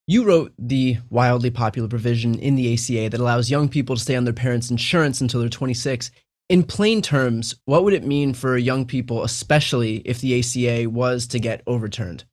You 0.07 0.25
wrote 0.25 0.53
the 0.57 0.97
wildly 1.11 1.51
popular 1.51 1.87
provision 1.87 2.39
in 2.39 2.55
the 2.55 2.73
ACA 2.73 3.11
that 3.11 3.19
allows 3.19 3.51
young 3.51 3.69
people 3.69 3.95
to 3.95 4.01
stay 4.01 4.15
on 4.15 4.23
their 4.23 4.33
parents' 4.33 4.71
insurance 4.71 5.21
until 5.21 5.39
they're 5.39 5.49
26. 5.49 6.09
In 6.49 6.63
plain 6.63 7.03
terms, 7.03 7.53
what 7.65 7.83
would 7.83 7.93
it 7.93 8.03
mean 8.03 8.33
for 8.33 8.57
young 8.57 8.85
people, 8.85 9.23
especially 9.23 9.97
if 9.97 10.19
the 10.19 10.39
ACA 10.39 10.89
was 10.89 11.27
to 11.27 11.37
get 11.37 11.61
overturned? 11.67 12.23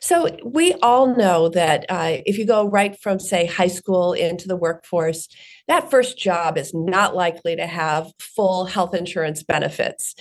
So 0.00 0.28
we 0.44 0.74
all 0.74 1.16
know 1.16 1.48
that 1.50 1.86
uh, 1.88 2.18
if 2.26 2.38
you 2.38 2.46
go 2.46 2.68
right 2.68 2.98
from, 3.00 3.18
say, 3.18 3.46
high 3.46 3.66
school 3.68 4.12
into 4.12 4.48
the 4.48 4.56
workforce, 4.56 5.28
that 5.68 5.90
first 5.90 6.16
job 6.18 6.56
is 6.56 6.72
not 6.74 7.16
likely 7.16 7.56
to 7.56 7.66
have 7.66 8.12
full 8.20 8.66
health 8.66 8.94
insurance 8.94 9.42
benefits. 9.42 10.14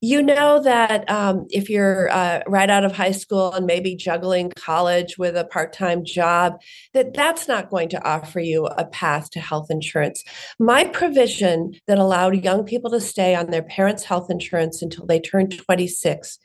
You 0.00 0.22
know 0.22 0.62
that 0.62 1.10
um, 1.10 1.46
if 1.50 1.70
you're 1.70 2.10
uh, 2.10 2.40
right 2.46 2.68
out 2.68 2.84
of 2.84 2.92
high 2.92 3.12
school 3.12 3.52
and 3.52 3.66
maybe 3.66 3.96
juggling 3.96 4.52
college 4.54 5.16
with 5.16 5.36
a 5.36 5.44
part-time 5.44 6.04
job, 6.04 6.60
that 6.92 7.14
that's 7.14 7.48
not 7.48 7.70
going 7.70 7.88
to 7.90 8.06
offer 8.06 8.40
you 8.40 8.66
a 8.66 8.84
path 8.84 9.30
to 9.30 9.40
health 9.40 9.70
insurance. 9.70 10.22
My 10.58 10.84
provision 10.84 11.72
that 11.86 11.98
allowed 11.98 12.44
young 12.44 12.64
people 12.64 12.90
to 12.90 13.00
stay 13.00 13.34
on 13.34 13.50
their 13.50 13.62
parents' 13.62 14.04
health 14.04 14.30
insurance 14.30 14.82
until 14.82 15.06
they 15.06 15.20
turned 15.20 15.56
26 15.56 16.38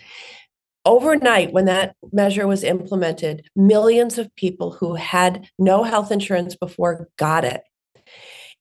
overnight 0.88 1.52
when 1.52 1.66
that 1.66 1.96
measure 2.14 2.48
was 2.48 2.64
implemented 2.64 3.48
millions 3.56 4.18
of 4.18 4.34
people 4.36 4.72
who 4.72 4.96
had 4.96 5.48
no 5.60 5.84
health 5.84 6.12
insurance 6.12 6.56
before 6.56 7.10
got 7.18 7.44
it. 7.44 7.62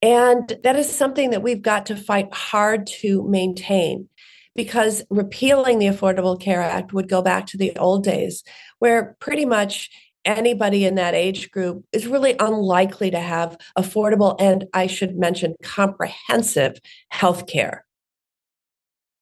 And 0.03 0.59
that 0.65 0.77
is 0.77 0.91
something 0.93 1.31
that 1.31 1.43
we've 1.43 1.63
got 1.63 1.87
to 1.87 1.97
fight 1.97 2.35
hard 2.35 2.87
to 2.99 3.27
maintain 3.29 4.09
because 4.57 5.05
repealing 5.09 5.79
the 5.79 5.87
affordable 5.87 6.39
care 6.39 6.63
act 6.63 6.93
would 6.93 7.09
go 7.09 7.23
back 7.23 7.47
to 7.47 7.57
the 7.57 7.77
old 7.77 8.03
days 8.03 8.43
where 8.81 9.17
pretty 9.21 9.45
much 9.45 9.89
anybody 10.25 10.85
in 10.85 10.97
that 10.97 11.15
age 11.15 11.51
group 11.53 11.85
is 11.93 12.09
really 12.09 12.35
unlikely 12.41 13.13
to 13.13 13.21
have 13.21 13.57
affordable 13.79 14.35
and 14.41 14.65
i 14.75 14.89
should 14.89 15.17
mention 15.17 15.55
comprehensive 15.63 16.77
health 17.11 17.47
care 17.47 17.86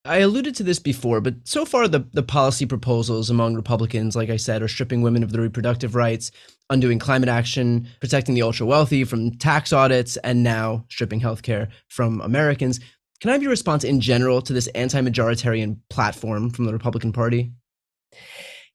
I 0.06 0.18
alluded 0.18 0.54
to 0.56 0.62
this 0.62 0.78
before, 0.78 1.22
but 1.22 1.34
so 1.44 1.64
far 1.64 1.88
the, 1.88 2.06
the 2.12 2.22
policy 2.22 2.66
proposals 2.66 3.30
among 3.30 3.54
Republicans, 3.54 4.14
like 4.14 4.28
I 4.28 4.36
said, 4.36 4.60
are 4.60 4.68
stripping 4.68 5.00
women 5.00 5.22
of 5.22 5.32
their 5.32 5.40
reproductive 5.40 5.94
rights, 5.94 6.30
undoing 6.68 6.98
climate 6.98 7.30
action, 7.30 7.88
protecting 8.00 8.34
the 8.34 8.42
ultra 8.42 8.66
wealthy 8.66 9.04
from 9.04 9.30
tax 9.38 9.72
audits, 9.72 10.18
and 10.18 10.42
now 10.42 10.84
stripping 10.90 11.20
healthcare 11.20 11.68
from 11.88 12.20
Americans. 12.20 12.80
Can 13.20 13.30
I 13.30 13.32
have 13.32 13.42
your 13.42 13.50
response 13.50 13.82
in 13.82 13.98
general 14.02 14.42
to 14.42 14.52
this 14.52 14.66
anti 14.68 15.00
majoritarian 15.00 15.78
platform 15.88 16.50
from 16.50 16.66
the 16.66 16.74
Republican 16.74 17.12
Party? 17.12 17.52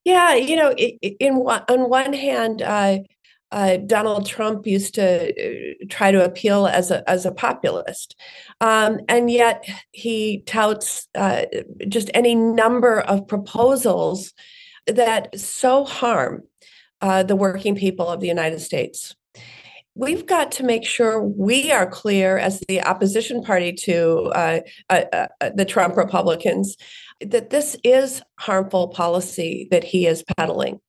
Yeah, 0.05 0.33
you 0.33 0.55
know, 0.55 0.71
in 0.71 1.35
on 1.35 1.89
one 1.89 2.13
hand, 2.13 2.63
uh, 2.63 2.99
uh, 3.51 3.77
Donald 3.77 4.25
Trump 4.27 4.67
used 4.67 4.95
to 4.95 5.29
uh, 5.29 5.85
try 5.89 6.11
to 6.11 6.23
appeal 6.23 6.67
as 6.67 6.91
a 6.91 7.07
as 7.09 7.25
a 7.25 7.31
populist, 7.31 8.15
um, 8.61 8.99
and 9.07 9.31
yet 9.31 9.67
he 9.91 10.43
touts 10.45 11.07
uh, 11.15 11.43
just 11.87 12.11
any 12.13 12.35
number 12.35 12.99
of 13.01 13.27
proposals 13.27 14.33
that 14.87 15.37
so 15.39 15.83
harm 15.83 16.43
uh, 17.01 17.23
the 17.23 17.35
working 17.35 17.75
people 17.75 18.07
of 18.07 18.19
the 18.19 18.27
United 18.27 18.59
States. 18.59 19.15
We've 19.95 20.25
got 20.25 20.51
to 20.53 20.63
make 20.63 20.85
sure 20.85 21.21
we 21.21 21.71
are 21.71 21.89
clear 21.89 22.37
as 22.37 22.61
the 22.61 22.81
opposition 22.83 23.43
party 23.43 23.73
to 23.73 24.31
uh, 24.33 24.59
uh, 24.89 25.05
the 25.55 25.65
Trump 25.65 25.97
Republicans 25.97 26.77
that 27.19 27.49
this 27.49 27.75
is 27.83 28.21
harmful 28.39 28.89
policy 28.89 29.67
that 29.71 29.83
he 29.83 30.07
is 30.07 30.23
peddling 30.37 30.79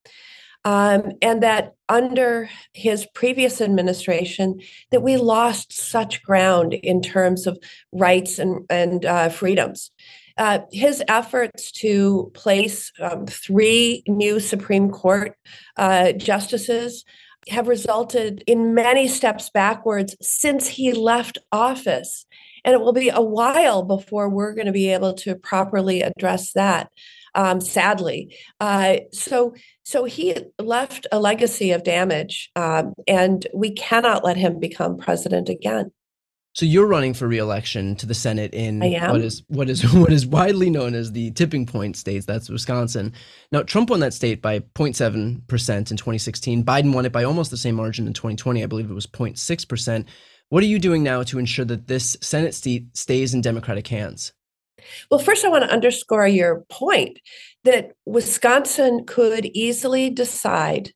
um, 0.65 1.13
and 1.23 1.43
that 1.43 1.75
under 1.89 2.49
his 2.73 3.07
previous 3.15 3.61
administration 3.61 4.61
that 4.91 5.03
we 5.03 5.17
lost 5.17 5.73
such 5.73 6.23
ground 6.23 6.75
in 6.75 7.01
terms 7.01 7.47
of 7.47 7.59
rights 7.93 8.39
and, 8.39 8.65
and 8.71 9.05
uh, 9.05 9.29
freedoms. 9.29 9.91
Uh, 10.37 10.61
his 10.73 11.03
efforts 11.09 11.71
to 11.71 12.31
place 12.35 12.93
um, 13.01 13.27
three 13.27 14.03
new 14.07 14.41
supreme 14.41 14.91
court 14.91 15.37
uh, 15.77 16.13
justices 16.13 17.05
have 17.49 17.69
resulted 17.69 18.43
in 18.47 18.75
many 18.75 19.09
steps 19.09 19.51
backwards 19.51 20.17
since 20.21 20.69
he 20.69 20.93
left 20.93 21.39
office. 21.51 22.27
And 22.65 22.75
it 22.75 22.81
will 22.81 22.93
be 22.93 23.09
a 23.09 23.23
while 23.23 23.83
before 23.83 24.29
we're 24.29 24.55
going 24.55 24.67
to 24.67 24.73
be 24.73 24.93
able 24.93 25.15
to 25.15 25.35
properly 25.35 26.03
address 26.03 26.53
that 26.53 26.91
um, 27.35 27.61
sadly. 27.61 28.37
Uh, 28.61 28.99
so, 29.13 29.55
so 29.83 30.05
he 30.05 30.37
left 30.59 31.07
a 31.13 31.21
legacy 31.21 31.73
of 31.73 31.85
damage, 31.85 32.51
um, 32.57 32.95
and 33.07 33.47
we 33.55 33.73
cannot 33.73 34.25
let 34.25 34.37
him 34.37 34.59
become 34.59 34.97
president 34.97 35.49
again. 35.49 35.91
So 36.53 36.67
you're 36.67 36.87
running 36.87 37.15
for 37.15 37.29
reelection 37.29 37.95
to 37.97 38.07
the 38.07 38.15
Senate 38.15 38.53
in 38.55 38.81
what 38.81 39.21
is 39.21 39.43
what 39.47 39.71
is 39.71 39.83
what 39.95 40.13
is 40.13 40.27
widely 40.27 40.69
known 40.69 40.95
as 40.95 41.13
the 41.13 41.31
tipping 41.33 41.65
point 41.65 41.97
states. 41.97 42.27
That's 42.27 42.49
Wisconsin. 42.49 43.13
Now 43.53 43.63
Trump 43.63 43.91
won 43.91 44.01
that 44.01 44.15
state 44.15 44.43
by 44.43 44.59
0.7 44.59 45.47
percent 45.47 45.91
in 45.91 45.97
2016. 45.97 46.65
Biden 46.65 46.93
won 46.93 47.07
it 47.07 47.13
by 47.13 47.23
almost 47.23 47.53
the 47.53 47.57
same 47.57 47.77
margin 47.77 48.07
in 48.07 48.15
2020. 48.15 48.63
I 48.63 48.67
believe 48.67 48.91
it 48.91 48.95
was 48.95 49.07
0.6 49.07 49.69
percent. 49.69 50.09
What 50.49 50.65
are 50.65 50.67
you 50.67 50.81
doing 50.81 51.05
now 51.05 51.23
to 51.23 51.39
ensure 51.39 51.65
that 51.67 51.87
this 51.87 52.17
Senate 52.21 52.55
seat 52.55 52.97
stays 52.97 53.33
in 53.33 53.41
Democratic 53.41 53.87
hands? 53.87 54.33
Well, 55.11 55.21
first, 55.21 55.45
I 55.45 55.49
want 55.49 55.65
to 55.65 55.73
underscore 55.73 56.27
your 56.27 56.65
point 56.71 57.19
that 57.65 57.93
Wisconsin 58.07 59.05
could 59.07 59.47
easily 59.47 60.11
decide 60.11 60.93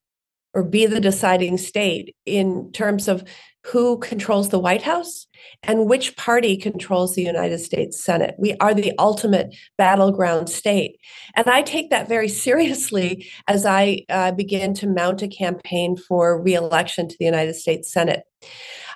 or 0.55 0.62
be 0.62 0.87
the 0.87 1.00
deciding 1.00 1.59
state 1.59 2.14
in 2.25 2.71
terms 2.73 3.09
of 3.09 3.25
who 3.64 3.99
controls 3.99 4.50
the 4.50 4.59
White 4.59 4.83
House 4.83 5.26
and 5.62 5.87
which 5.87 6.17
party 6.17 6.57
controls 6.57 7.14
the 7.14 7.23
United 7.23 7.59
States 7.59 8.03
Senate. 8.03 8.35
We 8.38 8.55
are 8.61 8.75
the 8.75 8.93
ultimate 8.99 9.55
battleground 9.79 10.50
state. 10.50 10.99
And 11.35 11.49
I 11.49 11.62
take 11.62 11.91
that 11.91 12.09
very 12.09 12.29
seriously 12.29 13.26
as 13.49 13.64
I 13.64 14.05
uh, 14.11 14.33
begin 14.33 14.75
to 14.75 14.87
mount 14.87 15.23
a 15.23 15.29
campaign 15.29 15.97
for 15.97 16.41
reelection 16.41 17.09
to 17.09 17.17
the 17.19 17.25
United 17.25 17.55
States 17.55 17.91
Senate. 17.91 18.25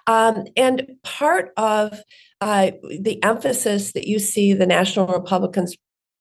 Um, 0.06 0.44
and 0.56 0.86
part 1.02 1.52
of 1.56 2.00
uh, 2.40 2.70
the 3.00 3.22
emphasis 3.22 3.92
that 3.92 4.06
you 4.06 4.18
see 4.18 4.52
the 4.52 4.66
National 4.66 5.06
Republicans 5.06 5.76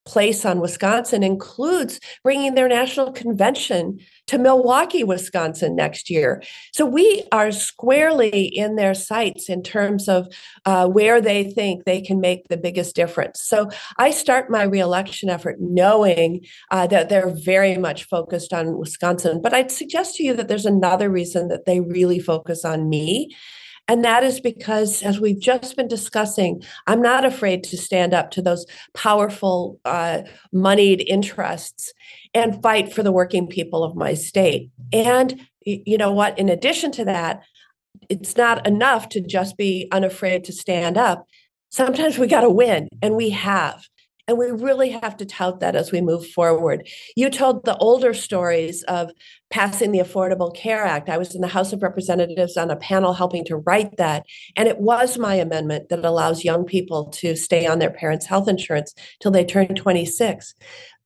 place 0.08 0.46
on 0.46 0.58
Wisconsin 0.58 1.22
includes 1.22 2.00
bringing 2.24 2.54
their 2.54 2.66
national 2.66 3.12
convention 3.12 3.98
to 4.26 4.38
Milwaukee, 4.38 5.04
Wisconsin 5.04 5.76
next 5.76 6.08
year. 6.08 6.42
So 6.72 6.86
we 6.86 7.24
are 7.30 7.52
squarely 7.52 8.46
in 8.46 8.76
their 8.76 8.94
sights 8.94 9.50
in 9.50 9.62
terms 9.62 10.08
of 10.08 10.26
uh, 10.64 10.88
where 10.88 11.20
they 11.20 11.44
think 11.44 11.84
they 11.84 12.00
can 12.00 12.20
make 12.20 12.48
the 12.48 12.56
biggest 12.56 12.96
difference. 12.96 13.42
So 13.42 13.68
I 13.98 14.10
start 14.10 14.50
my 14.50 14.62
reelection 14.62 15.28
effort 15.28 15.56
knowing 15.60 16.46
uh, 16.70 16.86
that 16.86 17.10
they're 17.10 17.34
very 17.44 17.76
much 17.76 18.04
focused 18.04 18.54
on 18.54 18.78
Wisconsin. 18.78 19.42
But 19.42 19.52
I'd 19.52 19.70
suggest 19.70 20.16
to 20.16 20.24
you 20.24 20.34
that 20.36 20.48
there's 20.48 20.66
another 20.66 21.10
reason 21.10 21.48
that 21.48 21.66
they 21.66 21.80
really 21.80 22.18
focus 22.18 22.64
on 22.64 22.88
me. 22.88 23.36
And 23.88 24.04
that 24.04 24.22
is 24.22 24.38
because, 24.38 25.02
as 25.02 25.18
we've 25.18 25.40
just 25.40 25.74
been 25.74 25.88
discussing, 25.88 26.62
I'm 26.86 27.00
not 27.00 27.24
afraid 27.24 27.64
to 27.64 27.76
stand 27.78 28.12
up 28.12 28.30
to 28.32 28.42
those 28.42 28.66
powerful, 28.94 29.80
uh, 29.86 30.22
moneyed 30.52 31.02
interests 31.08 31.92
and 32.34 32.62
fight 32.62 32.92
for 32.92 33.02
the 33.02 33.12
working 33.12 33.46
people 33.46 33.82
of 33.82 33.96
my 33.96 34.12
state. 34.12 34.70
And 34.92 35.40
you 35.64 35.98
know 35.98 36.12
what? 36.12 36.38
In 36.38 36.48
addition 36.48 36.92
to 36.92 37.04
that, 37.06 37.42
it's 38.08 38.36
not 38.36 38.66
enough 38.66 39.08
to 39.10 39.20
just 39.20 39.56
be 39.56 39.88
unafraid 39.90 40.44
to 40.44 40.52
stand 40.52 40.96
up. 40.96 41.26
Sometimes 41.70 42.18
we 42.18 42.26
got 42.26 42.42
to 42.42 42.50
win, 42.50 42.88
and 43.02 43.14
we 43.16 43.30
have. 43.30 43.82
And 44.28 44.36
we 44.38 44.46
really 44.50 44.90
have 44.90 45.16
to 45.16 45.24
tout 45.24 45.60
that 45.60 45.74
as 45.74 45.90
we 45.90 46.02
move 46.02 46.28
forward. 46.28 46.86
You 47.16 47.30
told 47.30 47.64
the 47.64 47.76
older 47.78 48.12
stories 48.12 48.82
of 48.84 49.10
passing 49.50 49.90
the 49.90 50.00
Affordable 50.00 50.54
Care 50.54 50.84
Act. 50.84 51.08
I 51.08 51.16
was 51.16 51.34
in 51.34 51.40
the 51.40 51.48
House 51.48 51.72
of 51.72 51.82
Representatives 51.82 52.58
on 52.58 52.70
a 52.70 52.76
panel 52.76 53.14
helping 53.14 53.44
to 53.46 53.56
write 53.56 53.96
that. 53.96 54.24
And 54.54 54.68
it 54.68 54.80
was 54.80 55.16
my 55.16 55.34
amendment 55.34 55.88
that 55.88 56.04
allows 56.04 56.44
young 56.44 56.66
people 56.66 57.06
to 57.06 57.34
stay 57.34 57.66
on 57.66 57.78
their 57.78 57.90
parents' 57.90 58.26
health 58.26 58.48
insurance 58.48 58.94
till 59.20 59.30
they 59.30 59.46
turn 59.46 59.74
26. 59.74 60.54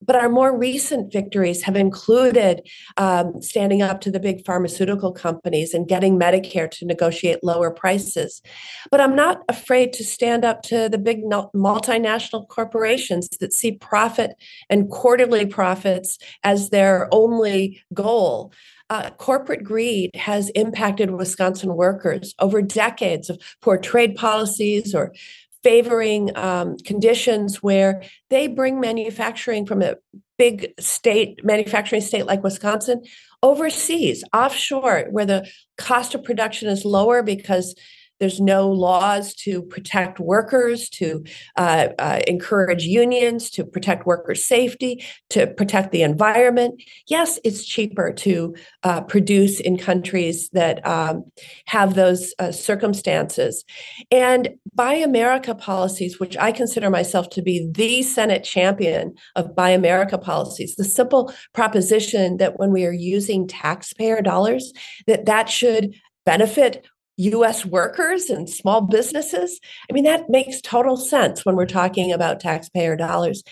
But 0.05 0.17
our 0.17 0.29
more 0.29 0.57
recent 0.57 1.13
victories 1.13 1.63
have 1.63 1.77
included 1.77 2.69
um, 2.97 3.41
standing 3.41 3.83
up 3.83 4.01
to 4.03 4.11
the 4.11 4.21
big 4.21 4.45
pharmaceutical 4.45 5.13
companies 5.13 5.75
and 5.75 5.89
getting 5.89 6.19
Medicare 6.19 6.71
to 6.73 6.87
negotiate 6.87 7.43
lower 7.43 7.71
prices. 7.71 8.43
But 8.91 9.01
I'm 9.01 9.15
not 9.15 9.43
afraid 9.49 9.93
to 9.95 10.05
stand 10.05 10.45
up 10.45 10.63
to 10.65 10.89
the 10.89 10.99
big 10.99 11.23
multinational 11.25 12.49
corporations 12.49 13.29
that 13.41 13.53
see 13.53 13.73
profit 13.73 14.33
and 14.69 14.91
quarterly 14.91 15.47
profits 15.47 16.19
as 16.43 16.71
their 16.71 17.09
only 17.13 17.83
goal. 17.95 18.53
Uh, 18.91 19.09
corporate 19.11 19.65
greed 19.65 20.11
has 20.15 20.51
impacted 20.51 21.11
Wisconsin 21.13 21.75
workers 21.77 22.35
over 22.41 22.61
decades 22.61 23.31
of 23.31 23.39
poor 23.63 23.79
trade 23.79 24.17
policies 24.17 24.95
or 24.95 25.15
favoring 25.63 26.37
um, 26.37 26.77
conditions 26.79 27.63
where 27.63 28.03
they 28.31 28.47
bring 28.49 28.81
manufacturing 28.81 29.67
from 29.67 29.83
a 29.83 29.97
big 30.39 30.73
state, 30.81 31.45
manufacturing 31.45 32.01
state 32.01 32.27
like 32.27 32.43
Wisconsin, 32.43 33.03
overseas, 33.43 34.25
offshore, 34.33 35.07
where 35.11 35.27
the 35.27 35.49
cost 35.79 36.15
of 36.15 36.25
production 36.25 36.69
is 36.69 36.85
lower 36.85 37.23
because 37.23 37.75
there's 38.23 38.41
no 38.41 38.71
laws 38.71 39.35
to 39.35 39.63
protect 39.63 40.21
workers, 40.21 40.89
to 40.91 41.25
uh, 41.57 41.89
uh, 41.99 42.21
encourage 42.29 42.85
unions, 42.85 43.51
to 43.51 43.65
protect 43.65 44.07
worker 44.07 44.37
safety, 44.37 45.05
to 45.31 45.49
protect 45.49 45.91
the 45.91 46.03
environment. 46.03 46.81
Yes, 47.09 47.41
it's 47.43 47.65
cheaper 47.65 48.13
to 48.13 48.55
uh, 48.85 49.01
produce 49.01 49.59
in 49.59 49.77
countries 49.77 50.49
that 50.51 50.87
um, 50.87 51.25
have 51.67 51.97
those 51.97 52.33
uh, 52.39 52.53
circumstances. 52.53 53.65
And 54.13 54.51
Buy 54.73 54.95
America 54.95 55.53
policies, 55.53 56.21
which 56.21 56.37
I 56.37 56.53
consider 56.53 56.91
myself 56.91 57.29
to 57.31 57.43
be 57.43 57.69
the 57.73 58.03
Senate 58.03 58.45
champion 58.45 59.17
of 59.35 59.57
Buy 59.57 59.71
America 59.71 60.17
policies, 60.17 60.77
the 60.77 60.85
simple 60.85 61.35
proposition 61.55 62.37
that 62.37 62.57
when 62.61 62.71
we 62.71 62.87
are 62.87 62.93
using 62.93 63.49
taxpayer 63.49 64.23
dollars, 64.23 64.73
that 65.09 65.27
that 65.27 65.51
should 65.51 65.97
benefit 66.25 66.87
US 67.31 67.65
workers 67.65 68.31
and 68.31 68.49
small 68.49 68.81
businesses. 68.81 69.61
I 69.89 69.93
mean, 69.93 70.05
that 70.05 70.29
makes 70.29 70.61
total 70.61 70.97
sense 70.97 71.45
when 71.45 71.57
we're 71.57 71.67
talking 71.67 72.13
about 72.13 72.41
taxpayer 72.41 72.97
dollars. 72.97 73.43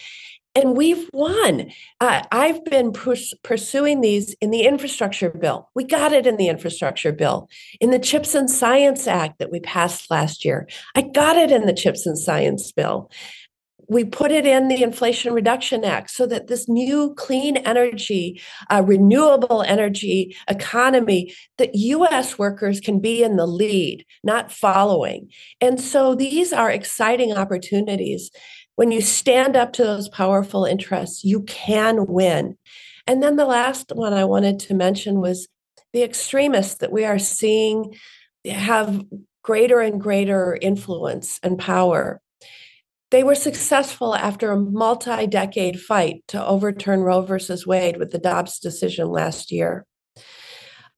And 0.57 0.77
we've 0.77 1.09
won. 1.13 1.71
Uh, 2.01 2.23
I've 2.33 2.65
been 2.65 2.93
pers- 2.93 3.35
pursuing 3.45 4.01
these 4.01 4.35
in 4.41 4.51
the 4.51 4.63
infrastructure 4.63 5.31
bill. 5.31 5.71
We 5.77 5.85
got 5.85 6.13
it 6.13 6.27
in 6.27 6.39
the 6.39 6.49
infrastructure 6.49 7.13
bill, 7.13 7.49
in 7.81 7.93
the 7.93 8.01
Chips 8.01 8.35
and 8.35 8.51
Science 8.51 9.07
Act 9.07 9.39
that 9.39 9.53
we 9.53 9.61
passed 9.61 10.11
last 10.11 10.45
year. 10.45 10.67
I 10.97 11.03
got 11.03 11.37
it 11.37 11.53
in 11.53 11.67
the 11.67 11.73
Chips 11.73 12.05
and 12.05 12.19
Science 12.19 12.73
bill 12.73 13.11
we 13.91 14.05
put 14.05 14.31
it 14.31 14.47
in 14.47 14.69
the 14.69 14.85
Inflation 14.85 15.35
Reduction 15.35 15.85
Act 15.85 16.11
so 16.11 16.25
that 16.27 16.47
this 16.47 16.69
new 16.69 17.13
clean 17.17 17.57
energy, 17.57 18.41
uh, 18.71 18.85
renewable 18.87 19.63
energy 19.63 20.37
economy, 20.49 21.35
that 21.59 21.75
US 21.75 22.39
workers 22.39 22.79
can 22.79 23.01
be 23.01 23.25
in 23.25 23.35
the 23.35 23.49
lead, 23.49 24.07
not 24.23 24.53
following. 24.53 25.29
And 25.61 25.81
so 25.81 26.15
these 26.15 26.53
are 26.53 26.71
exciting 26.71 27.33
opportunities. 27.33 28.31
When 28.77 28.93
you 28.93 29.01
stand 29.01 29.57
up 29.57 29.73
to 29.75 29.83
those 29.83 30.09
powerful 30.09 30.65
interests, 30.65 31.25
you 31.25 31.43
can 31.43 32.07
win. 32.07 32.57
And 33.09 33.21
then 33.21 33.35
the 33.35 33.45
last 33.45 33.91
one 33.93 34.13
I 34.13 34.25
wanted 34.25 34.61
to 34.61 34.75
mention 34.75 35.21
was 35.21 35.49
the 35.93 36.05
extremists 36.05 36.75
that 36.75 36.93
we 36.93 37.05
are 37.05 37.19
seeing 37.19 37.97
have 38.45 39.05
greater 39.43 39.81
and 39.81 40.01
greater 40.01 40.57
influence 40.63 41.41
and 41.43 41.59
power. 41.59 42.21
They 43.11 43.25
were 43.25 43.35
successful 43.35 44.15
after 44.15 44.53
a 44.53 44.61
multi 44.61 45.27
decade 45.27 45.81
fight 45.81 46.23
to 46.29 46.45
overturn 46.45 47.01
Roe 47.01 47.23
versus 47.23 47.67
Wade 47.67 47.97
with 47.97 48.13
the 48.13 48.19
Dobbs 48.19 48.59
decision 48.61 49.09
last 49.09 49.51
year. 49.51 49.85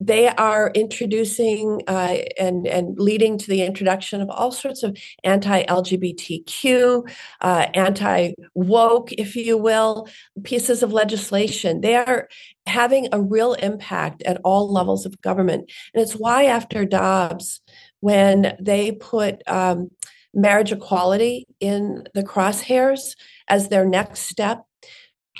They 0.04 0.26
are 0.26 0.72
introducing 0.74 1.82
uh, 1.86 2.16
and, 2.36 2.66
and 2.66 2.98
leading 2.98 3.38
to 3.38 3.46
the 3.46 3.62
introduction 3.62 4.20
of 4.20 4.28
all 4.30 4.50
sorts 4.50 4.82
of 4.82 4.98
anti 5.22 5.62
LGBTQ, 5.62 7.08
uh, 7.40 7.66
anti 7.72 8.32
woke, 8.54 9.12
if 9.12 9.36
you 9.36 9.56
will, 9.56 10.08
pieces 10.42 10.82
of 10.82 10.92
legislation. 10.92 11.82
They 11.82 11.94
are 11.94 12.28
having 12.66 13.08
a 13.12 13.22
real 13.22 13.54
impact 13.54 14.22
at 14.22 14.40
all 14.42 14.72
levels 14.72 15.06
of 15.06 15.20
government. 15.22 15.70
And 15.94 16.02
it's 16.02 16.14
why, 16.14 16.46
after 16.46 16.84
Dobbs, 16.84 17.60
when 18.00 18.56
they 18.60 18.90
put 18.90 19.40
um, 19.46 19.92
marriage 20.34 20.72
equality 20.72 21.46
in 21.60 22.04
the 22.14 22.22
crosshairs 22.22 23.16
as 23.48 23.68
their 23.68 23.84
next 23.84 24.20
step. 24.20 24.64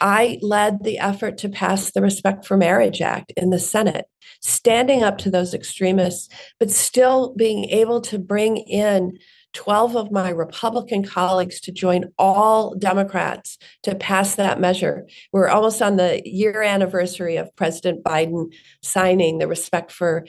I 0.01 0.39
led 0.43 0.83
the 0.83 0.99
effort 0.99 1.39
to 1.39 1.49
pass 1.49 1.93
the 1.93 2.03
Respect 2.03 2.45
for 2.45 2.57
Marriage 2.57 3.01
Act 3.01 3.33
in 3.37 3.51
the 3.51 3.59
Senate, 3.59 4.07
standing 4.41 5.03
up 5.03 5.19
to 5.19 5.31
those 5.31 5.55
extremists, 5.55 6.29
but 6.59 6.71
still 6.71 7.35
being 7.37 7.67
able 7.67 8.01
to 8.03 8.19
bring 8.19 8.57
in 8.57 9.19
12 9.53 9.97
of 9.97 10.11
my 10.11 10.31
Republican 10.31 11.05
colleagues 11.05 11.61
to 11.61 11.73
join 11.73 12.13
all 12.19 12.75
Democrats 12.75 13.59
to 13.83 13.95
pass 13.95 14.35
that 14.37 14.61
measure. 14.61 15.07
We're 15.33 15.49
almost 15.49 15.83
on 15.83 15.97
the 15.97 16.23
year 16.25 16.63
anniversary 16.63 17.37
of 17.37 17.55
President 17.57 18.03
Biden 18.03 18.53
signing 18.83 19.39
the 19.39 19.49
Respect 19.49 19.93
for 19.93 20.27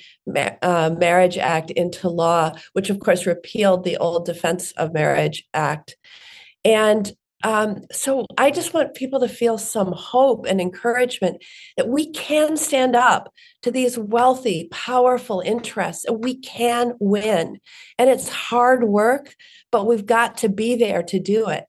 uh, 0.62 0.96
Marriage 0.98 1.38
Act 1.38 1.72
into 1.72 2.10
law, 2.10 2.54
which 2.74 2.90
of 2.90 3.00
course 3.00 3.26
repealed 3.26 3.84
the 3.84 3.98
old 3.98 4.26
Defense 4.26 4.72
of 4.74 4.94
Marriage 4.94 5.46
Act. 5.54 5.96
And 6.66 7.12
um, 7.44 7.86
so 7.92 8.26
I 8.38 8.52
just 8.52 8.74
want 8.74 8.94
people 8.94 9.20
to 9.20 9.28
feel 9.28 9.58
some 9.58 9.92
hope 9.92 10.46
and 10.48 10.62
encouragement 10.62 11.44
that 11.78 11.90
we 11.90 12.12
can 12.12 12.56
stand 12.56 12.96
up 12.96 13.34
to 13.64 13.72
these 13.72 13.98
wealthy, 13.98 14.70
powerful 14.72 15.42
interests 15.42 16.06
and 16.06 16.24
we 16.24 16.40
can 16.40 16.94
win. 17.00 17.60
And 18.00 18.10
it's 18.10 18.30
hard 18.30 18.86
work, 18.86 19.36
but 19.72 19.88
we've 19.88 20.06
got 20.06 20.38
to 20.38 20.50
be 20.50 20.76
there 20.76 21.04
to 21.04 21.20
do 21.20 21.50
it. 21.50 21.66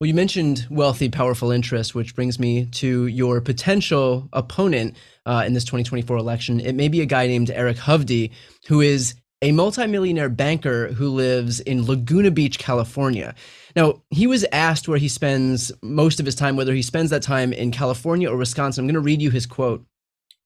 Well, 0.00 0.08
you 0.08 0.14
mentioned 0.14 0.66
wealthy, 0.70 1.08
powerful 1.08 1.52
interests, 1.52 1.94
which 1.94 2.16
brings 2.16 2.40
me 2.40 2.66
to 2.66 3.06
your 3.06 3.40
potential 3.40 4.28
opponent 4.32 4.96
uh, 5.24 5.44
in 5.46 5.54
this 5.54 5.64
2024 5.64 6.16
election. 6.16 6.58
It 6.58 6.74
may 6.74 6.88
be 6.88 7.00
a 7.00 7.06
guy 7.06 7.28
named 7.28 7.50
Eric 7.50 7.76
Hovde, 7.76 8.32
who 8.66 8.80
is 8.80 9.14
a 9.44 9.52
multimillionaire 9.52 10.30
banker 10.30 10.88
who 10.94 11.10
lives 11.10 11.60
in 11.60 11.84
Laguna 11.84 12.30
Beach, 12.30 12.58
California. 12.58 13.34
Now, 13.76 14.02
he 14.08 14.26
was 14.26 14.46
asked 14.52 14.88
where 14.88 14.96
he 14.96 15.06
spends 15.06 15.70
most 15.82 16.18
of 16.18 16.24
his 16.24 16.34
time, 16.34 16.56
whether 16.56 16.72
he 16.72 16.80
spends 16.80 17.10
that 17.10 17.22
time 17.22 17.52
in 17.52 17.70
California 17.70 18.30
or 18.30 18.38
Wisconsin. 18.38 18.82
I'm 18.82 18.86
going 18.86 18.94
to 18.94 19.00
read 19.00 19.20
you 19.20 19.30
his 19.30 19.44
quote. 19.44 19.84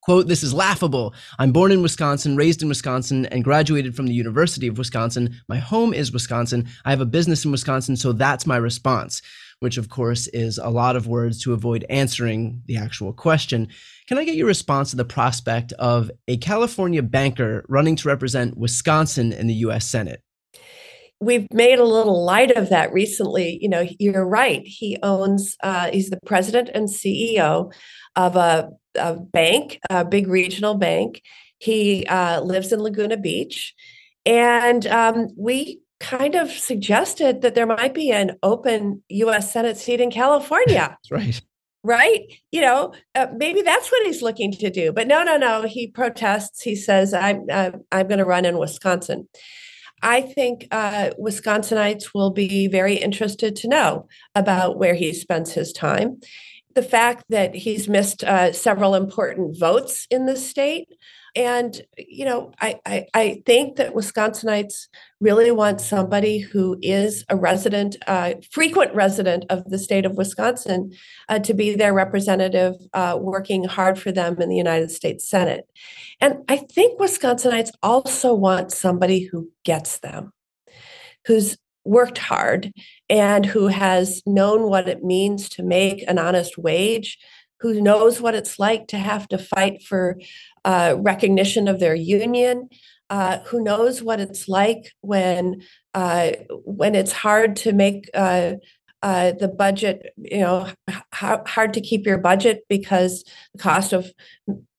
Quote, 0.03 0.27
this 0.27 0.43
is 0.43 0.53
laughable. 0.53 1.15
I'm 1.39 1.53
born 1.53 1.71
in 1.71 1.81
Wisconsin, 1.81 2.35
raised 2.35 2.61
in 2.61 2.69
Wisconsin, 2.69 3.27
and 3.27 3.45
graduated 3.45 3.95
from 3.95 4.09
the 4.09 4.15
University 4.15 4.67
of 4.67 4.79
Wisconsin. 4.79 5.37
My 5.49 5.59
home 5.59 5.95
is 5.95 6.13
Wisconsin. 6.13 6.67
I 6.85 6.91
have 6.91 7.01
a 7.01 7.07
business 7.07 7.45
in 7.45 7.53
Wisconsin, 7.53 7.95
so 7.95 8.11
that's 8.11 8.49
my 8.49 8.57
response, 8.57 9.23
which 9.61 9.77
of 9.77 9.91
course 9.91 10.27
is 10.29 10.59
a 10.59 10.71
lot 10.71 10.97
of 10.97 11.07
words 11.07 11.41
to 11.43 11.53
avoid 11.53 11.87
answering 11.89 12.63
the 12.67 12.79
actual 12.79 13.13
question. 13.13 13.69
Can 14.09 14.19
I 14.19 14.25
get 14.25 14.37
your 14.37 14.47
response 14.47 14.91
to 14.91 14.97
the 14.97 15.05
prospect 15.05 15.73
of 15.75 16.11
a 16.27 16.39
California 16.39 17.03
banker 17.03 17.65
running 17.69 17.95
to 17.97 18.09
represent 18.09 18.57
Wisconsin 18.57 19.33
in 19.33 19.47
the 19.47 19.55
US 19.55 19.89
Senate? 19.89 20.23
we've 21.21 21.53
made 21.53 21.79
a 21.79 21.85
little 21.85 22.25
light 22.25 22.53
of 22.53 22.69
that 22.71 22.93
recently. 22.93 23.59
You 23.61 23.69
know, 23.69 23.87
you're 23.99 24.27
right. 24.27 24.63
He 24.65 24.99
owns, 25.03 25.57
uh, 25.63 25.91
he's 25.91 26.11
the 26.11 26.21
president 26.25 26.71
and 26.75 26.89
CEO 26.89 27.73
of 28.17 28.37
a, 28.37 28.71
a 28.95 29.15
bank, 29.15 29.81
a 29.91 30.05
big 30.05 30.29
regional 30.29 30.75
bank. 30.75 31.23
He 31.59 32.07
uh, 32.07 32.41
lives 32.43 32.73
in 32.73 32.81
Laguna 32.81 33.17
Beach. 33.17 33.75
And 34.25 34.87
um, 34.87 35.29
we 35.37 35.81
kind 35.99 36.37
of 36.37 36.51
suggested 36.51 37.43
that 37.43 37.57
there 37.57 37.67
might 37.67 37.95
be 37.95 38.13
an 38.13 38.37
open 38.43 39.03
US 39.09 39.53
Senate 39.53 39.77
seat 39.77 40.01
in 40.01 40.11
California. 40.11 40.97
That's 41.11 41.11
right. 41.11 41.41
Right? 41.85 42.23
You 42.51 42.61
know, 42.63 42.93
uh, 43.15 43.29
maybe 43.37 43.63
that's 43.63 43.91
what 43.91 44.05
he's 44.07 44.23
looking 44.23 44.53
to 44.53 44.71
do. 44.71 44.93
But 44.93 45.07
no, 45.07 45.23
no, 45.23 45.37
no. 45.37 45.63
He 45.63 45.87
protests. 45.87 46.61
He 46.63 46.75
says, 46.75 47.15
I'm, 47.15 47.47
I'm, 47.51 47.85
I'm 47.93 48.09
going 48.09 48.19
to 48.19 48.25
run 48.25 48.45
in 48.45 48.59
Wisconsin. 48.59 49.29
I 50.03 50.21
think 50.21 50.67
uh, 50.71 51.11
Wisconsinites 51.19 52.15
will 52.15 52.31
be 52.31 52.69
very 52.69 52.97
interested 52.97 53.57
to 53.57 53.69
know 53.69 54.09
about 54.35 54.79
where 54.79 54.95
he 54.95 55.13
spends 55.13 55.53
his 55.53 55.73
time. 55.73 56.21
The 56.75 56.83
fact 56.83 57.25
that 57.31 57.55
he's 57.55 57.89
missed 57.89 58.23
uh, 58.23 58.53
several 58.53 58.95
important 58.95 59.59
votes 59.59 60.07
in 60.11 60.27
the 60.27 60.37
state 60.37 60.89
and 61.39 61.81
you 61.97 62.25
know 62.25 62.53
I, 62.61 62.81
I, 62.85 63.07
I 63.15 63.43
think 63.47 63.77
that 63.77 63.95
wisconsinites 63.95 64.89
really 65.21 65.53
want 65.53 65.81
somebody 65.81 66.39
who 66.39 66.77
is 66.83 67.25
a 67.29 67.37
resident 67.37 67.97
uh, 68.09 68.35
frequent 68.51 68.93
resident 68.95 69.45
of 69.49 69.65
the 69.71 69.79
state 69.79 70.05
of 70.05 70.17
wisconsin 70.17 70.93
uh, 71.29 71.39
to 71.39 71.55
be 71.55 71.77
their 71.77 71.95
representative 71.95 72.75
uh, 72.93 73.17
working 73.21 73.65
hard 73.65 73.99
for 73.99 74.11
them 74.11 74.41
in 74.41 74.49
the 74.49 74.57
united 74.57 74.91
states 74.91 75.29
senate. 75.29 75.67
And 76.21 76.39
i 76.49 76.57
think 76.57 77.01
wisconsinites 77.01 77.71
also 77.83 78.35
want 78.35 78.73
somebody 78.73 79.21
who 79.23 79.49
gets 79.65 80.01
them 80.01 80.33
who's 81.27 81.57
worked 81.85 82.19
hard 82.19 82.73
and 83.09 83.47
who 83.47 83.69
has 83.69 84.23
known 84.27 84.69
what 84.69 84.89
it 84.89 85.05
means 85.05 85.49
to 85.49 85.63
make 85.63 86.05
an 86.07 86.19
honest 86.19 86.59
wage 86.59 87.17
who 87.61 87.81
knows 87.81 88.21
what 88.21 88.35
it's 88.35 88.59
like 88.59 88.89
to 88.89 88.99
have 88.99 89.29
to 89.29 89.39
fight 89.39 89.83
for 89.83 90.19
uh, 90.65 90.95
recognition 90.99 91.69
of 91.69 91.81
their 91.81 91.95
union, 91.95 92.69
uh, 93.11 93.39
who 93.47 93.63
knows 93.63 94.03
what 94.03 94.21
it's 94.21 94.49
like 94.49 94.93
when 95.01 95.63
uh, 95.95 96.33
when 96.65 96.95
it's 96.95 97.13
hard 97.13 97.57
to 97.57 97.73
make 97.73 98.09
uh, 98.15 98.53
uh, 99.03 99.33
the 99.39 99.49
budget, 99.49 100.13
you 100.17 100.41
know, 100.41 100.69
h- 100.89 100.97
hard 101.47 101.73
to 101.73 101.81
keep 101.81 102.05
your 102.05 102.19
budget 102.19 102.65
because 102.69 103.25
the 103.55 103.63
cost 103.63 103.93
of 103.93 104.13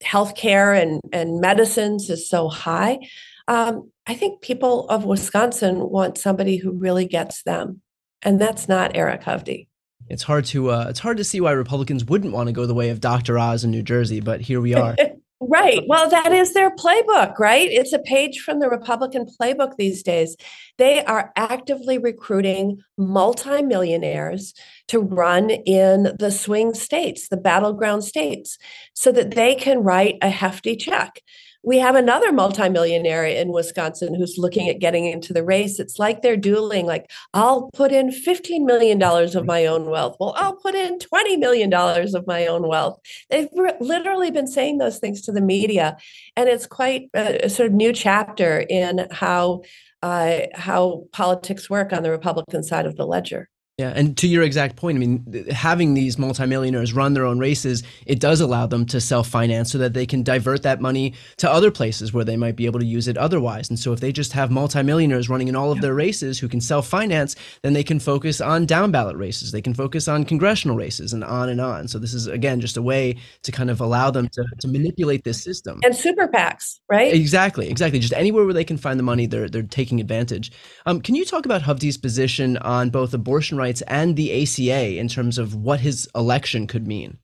healthcare 0.03 0.79
and 0.79 1.01
and 1.11 1.41
medicines 1.41 2.09
is 2.09 2.29
so 2.29 2.49
high. 2.49 2.99
Um, 3.47 3.91
I 4.05 4.13
think 4.13 4.41
people 4.41 4.87
of 4.89 5.05
Wisconsin 5.05 5.89
want 5.89 6.17
somebody 6.17 6.57
who 6.57 6.71
really 6.71 7.07
gets 7.07 7.43
them, 7.43 7.81
and 8.21 8.39
that's 8.39 8.67
not 8.67 8.95
Eric 8.95 9.21
Hovde. 9.21 9.68
It's 10.09 10.23
hard 10.23 10.45
to 10.45 10.71
uh, 10.71 10.87
it's 10.89 10.99
hard 10.99 11.17
to 11.17 11.23
see 11.23 11.39
why 11.39 11.51
Republicans 11.51 12.03
wouldn't 12.05 12.33
want 12.33 12.47
to 12.47 12.53
go 12.53 12.65
the 12.65 12.73
way 12.73 12.89
of 12.89 12.99
Dr. 12.99 13.37
Oz 13.37 13.63
in 13.63 13.71
New 13.71 13.83
Jersey, 13.83 14.19
but 14.19 14.41
here 14.41 14.61
we 14.61 14.73
are. 14.73 14.95
Right. 15.41 15.83
Well, 15.87 16.09
that 16.09 16.33
is 16.33 16.53
their 16.53 16.75
playbook, 16.75 17.39
right? 17.39 17.69
It's 17.71 17.93
a 17.93 17.99
page 17.99 18.39
from 18.39 18.59
the 18.59 18.67
Republican 18.67 19.25
playbook 19.25 19.77
these 19.77 20.03
days. 20.03 20.35
They 20.77 21.03
are 21.05 21.31
actively 21.37 21.97
recruiting 21.97 22.79
multimillionaires 22.97 24.53
to 24.89 24.99
run 24.99 25.49
in 25.49 26.15
the 26.19 26.31
swing 26.31 26.73
states, 26.73 27.29
the 27.29 27.37
battleground 27.37 28.03
states, 28.03 28.57
so 28.93 29.11
that 29.11 29.31
they 29.31 29.55
can 29.55 29.79
write 29.79 30.17
a 30.21 30.29
hefty 30.29 30.75
check 30.75 31.21
we 31.61 31.77
have 31.79 31.95
another 31.95 32.31
multimillionaire 32.31 33.25
in 33.25 33.51
Wisconsin 33.51 34.15
who's 34.15 34.37
looking 34.37 34.69
at 34.69 34.79
getting 34.79 35.05
into 35.05 35.33
the 35.33 35.43
race. 35.43 35.79
It's 35.79 35.99
like 35.99 36.21
they're 36.21 36.37
dueling, 36.37 36.85
like, 36.85 37.11
I'll 37.33 37.69
put 37.73 37.91
in 37.91 38.09
$15 38.09 38.65
million 38.65 39.01
of 39.03 39.45
my 39.45 39.65
own 39.65 39.89
wealth. 39.89 40.15
Well, 40.19 40.33
I'll 40.37 40.55
put 40.55 40.73
in 40.73 40.99
$20 40.99 41.37
million 41.37 41.73
of 41.73 42.27
my 42.27 42.47
own 42.47 42.67
wealth. 42.67 42.99
They've 43.29 43.49
re- 43.53 43.73
literally 43.81 44.31
been 44.31 44.47
saying 44.47 44.77
those 44.77 44.99
things 44.99 45.21
to 45.23 45.33
the 45.33 45.41
media. 45.41 45.97
And 46.37 46.47
it's 46.47 46.65
quite 46.65 47.09
a, 47.13 47.45
a 47.45 47.49
sort 47.49 47.67
of 47.67 47.73
new 47.73 47.91
chapter 47.91 48.59
in 48.69 49.07
how 49.11 49.63
uh, 50.01 50.43
how 50.53 51.03
politics 51.11 51.69
work 51.69 51.91
on 51.91 52.03
the 52.03 52.09
Republican 52.09 52.63
side 52.63 52.85
of 52.85 52.95
the 52.95 53.05
ledger. 53.05 53.49
Yeah, 53.79 53.93
and 53.95 54.17
to 54.17 54.27
your 54.27 54.43
exact 54.43 54.75
point, 54.75 54.97
I 54.97 54.99
mean, 54.99 55.45
having 55.51 55.93
these 55.93 56.17
multimillionaires 56.17 56.91
run 56.91 57.13
their 57.13 57.23
own 57.23 57.39
races, 57.39 57.81
it 58.05 58.19
does 58.19 58.41
allow 58.41 58.67
them 58.67 58.85
to 58.87 58.99
self-finance 58.99 59.71
so 59.71 59.77
that 59.77 59.93
they 59.93 60.05
can 60.05 60.21
divert 60.21 60.63
that 60.63 60.81
money 60.81 61.13
to 61.37 61.49
other 61.49 61.71
places 61.71 62.11
where 62.11 62.25
they 62.25 62.35
might 62.35 62.57
be 62.57 62.65
able 62.65 62.81
to 62.81 62.85
use 62.85 63.07
it 63.07 63.17
otherwise. 63.17 63.69
And 63.69 63.79
so 63.79 63.93
if 63.93 64.01
they 64.01 64.11
just 64.11 64.33
have 64.33 64.51
multimillionaires 64.51 65.29
running 65.29 65.47
in 65.47 65.55
all 65.55 65.71
of 65.71 65.77
yeah. 65.77 65.83
their 65.83 65.93
races 65.93 66.39
who 66.39 66.49
can 66.49 66.59
self-finance, 66.59 67.37
then 67.61 67.71
they 67.71 67.85
can 67.85 68.01
focus 68.01 68.41
on 68.41 68.65
down 68.65 68.91
ballot 68.91 69.15
races, 69.15 69.53
they 69.53 69.61
can 69.61 69.73
focus 69.73 70.09
on 70.09 70.25
congressional 70.25 70.75
races 70.75 71.13
and 71.13 71.23
on 71.23 71.47
and 71.47 71.61
on. 71.61 71.87
So 71.87 71.99
this 71.99 72.13
is 72.13 72.27
again 72.27 72.59
just 72.59 72.75
a 72.75 72.81
way 72.81 73.15
to 73.43 73.51
kind 73.53 73.69
of 73.69 73.79
allow 73.79 74.11
them 74.11 74.27
to, 74.27 74.43
to 74.59 74.67
manipulate 74.67 75.23
this 75.23 75.41
system. 75.41 75.79
And 75.85 75.95
super 75.95 76.27
PACs, 76.27 76.81
right? 76.89 77.13
Exactly, 77.13 77.69
exactly. 77.69 77.99
Just 77.99 78.11
anywhere 78.11 78.43
where 78.43 78.53
they 78.53 78.65
can 78.65 78.77
find 78.77 78.99
the 78.99 79.03
money, 79.03 79.25
they're 79.25 79.47
they're 79.47 79.63
taking 79.63 80.01
advantage. 80.01 80.51
Um, 80.85 80.99
can 80.99 81.15
you 81.15 81.23
talk 81.23 81.45
about 81.45 81.61
Hovde's 81.61 81.97
position 81.97 82.57
on 82.57 82.89
both 82.89 83.13
abortion 83.13 83.57
rights 83.57 83.68
rights 83.69 83.83
and 83.87 84.15
the 84.15 84.43
ACA 84.43 84.97
in 84.97 85.07
terms 85.07 85.37
of 85.37 85.55
what 85.55 85.79
his 85.79 86.07
election 86.15 86.67
could 86.67 86.87
mean? 86.87 87.19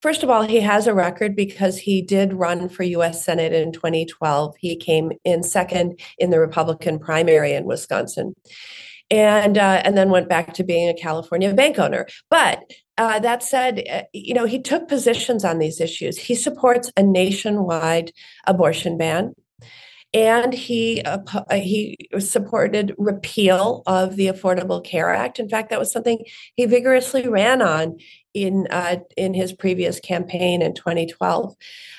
First 0.00 0.22
of 0.22 0.30
all, 0.30 0.42
he 0.42 0.60
has 0.60 0.86
a 0.86 0.94
record 0.94 1.36
because 1.36 1.78
he 1.78 2.02
did 2.02 2.32
run 2.32 2.68
for 2.68 2.82
US 2.82 3.24
Senate 3.24 3.52
in 3.52 3.70
2012. 3.70 4.54
He 4.58 4.76
came 4.76 5.12
in 5.24 5.42
second 5.42 6.00
in 6.18 6.30
the 6.30 6.40
Republican 6.40 6.98
primary 6.98 7.52
in 7.52 7.66
Wisconsin. 7.66 8.34
And, 9.10 9.58
uh, 9.58 9.82
and 9.84 9.94
then 9.94 10.08
went 10.08 10.30
back 10.30 10.54
to 10.54 10.64
being 10.64 10.88
a 10.88 10.94
California 10.94 11.52
bank 11.52 11.78
owner. 11.78 12.06
But 12.30 12.62
uh, 12.96 13.18
that 13.18 13.42
said, 13.42 13.84
uh, 13.92 14.02
you 14.14 14.32
know, 14.32 14.46
he 14.46 14.58
took 14.58 14.88
positions 14.88 15.44
on 15.44 15.58
these 15.58 15.82
issues. 15.82 16.16
He 16.16 16.34
supports 16.34 16.90
a 16.96 17.02
nationwide 17.02 18.12
abortion 18.46 18.96
ban 18.96 19.34
and 20.14 20.52
he 20.52 21.00
uh, 21.02 21.18
he 21.52 21.96
supported 22.18 22.94
repeal 22.98 23.82
of 23.86 24.16
the 24.16 24.28
Affordable 24.28 24.84
Care 24.84 25.10
Act. 25.10 25.38
In 25.38 25.48
fact, 25.48 25.70
that 25.70 25.78
was 25.78 25.90
something 25.90 26.24
he 26.54 26.66
vigorously 26.66 27.28
ran 27.28 27.62
on 27.62 27.98
in 28.34 28.66
uh, 28.70 28.96
in 29.16 29.34
his 29.34 29.52
previous 29.52 30.00
campaign 30.00 30.60
in 30.60 30.74
2012. 30.74 31.54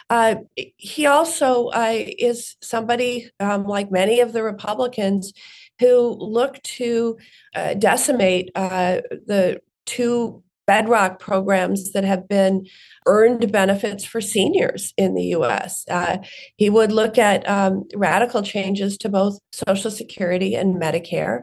Uh, 0.10 0.36
he 0.56 1.06
also 1.06 1.68
uh, 1.68 1.94
is 1.96 2.56
somebody 2.62 3.32
um, 3.40 3.66
like 3.66 3.92
many 3.92 4.20
of 4.20 4.34
the 4.34 4.44
Republicans 4.44 5.34
who 5.80 6.16
look 6.20 6.62
to 6.64 7.18
uh, 7.56 7.74
decimate 7.74 8.52
uh, 8.56 9.02
the 9.26 9.60
two 9.86 10.44
bedrock 10.66 11.20
programs 11.20 11.92
that 11.92 12.04
have 12.04 12.28
been 12.28 12.66
earned 13.06 13.52
benefits 13.52 14.06
for 14.06 14.22
seniors 14.22 14.94
in 14.98 15.14
the 15.14 15.26
US. 15.36 15.86
Uh, 15.90 16.18
he 16.56 16.70
would 16.70 16.92
look 16.92 17.18
at 17.18 17.48
um, 17.50 17.84
radical 17.96 18.42
changes 18.42 18.98
to 19.00 19.10
both 19.10 19.40
Social 19.52 19.92
Security 19.92 20.56
and 20.56 20.82
Medicare. 20.82 21.42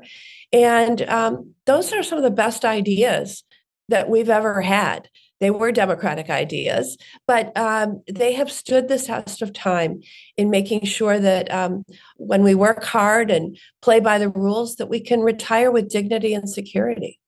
And 0.53 1.03
um, 1.03 1.55
those 1.67 1.93
are 1.93 2.03
some 2.03 2.19
of 2.19 2.25
the 2.25 2.31
best 2.31 2.65
ideas 2.65 3.45
that 3.89 4.09
we've 4.09 4.31
ever 4.31 4.63
had. 4.63 5.09
They 5.41 5.51
were 5.51 5.73
democratic 5.73 6.29
ideas, 6.29 6.99
but 7.27 7.57
um, 7.57 8.03
they 8.07 8.35
have 8.35 8.53
stood 8.53 8.89
the 8.89 8.99
test 8.99 9.41
of 9.41 9.55
time 9.55 10.03
in 10.37 10.51
making 10.51 10.85
sure 10.85 11.19
that 11.19 11.51
um, 11.51 11.85
when 12.17 12.43
we 12.43 12.55
work 12.55 12.85
hard 12.85 13.31
and 13.31 13.59
play 13.81 14.01
by 14.01 14.19
the 14.19 14.29
rules, 14.29 14.77
that 14.77 14.91
we 14.91 15.01
can 15.01 15.21
retire 15.21 15.71
with 15.71 15.89
dignity 15.89 16.35
and 16.35 16.49
security. 16.49 17.19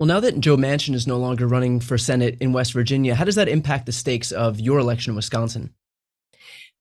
Well, 0.00 0.06
now 0.06 0.20
that 0.20 0.40
Joe 0.40 0.56
Manchin 0.56 0.94
is 0.94 1.06
no 1.06 1.18
longer 1.18 1.46
running 1.46 1.78
for 1.78 1.98
Senate 1.98 2.38
in 2.40 2.54
West 2.54 2.72
Virginia, 2.72 3.14
how 3.14 3.26
does 3.26 3.34
that 3.34 3.50
impact 3.50 3.84
the 3.84 3.92
stakes 3.92 4.32
of 4.32 4.58
your 4.58 4.78
election 4.78 5.10
in 5.10 5.16
Wisconsin? 5.16 5.74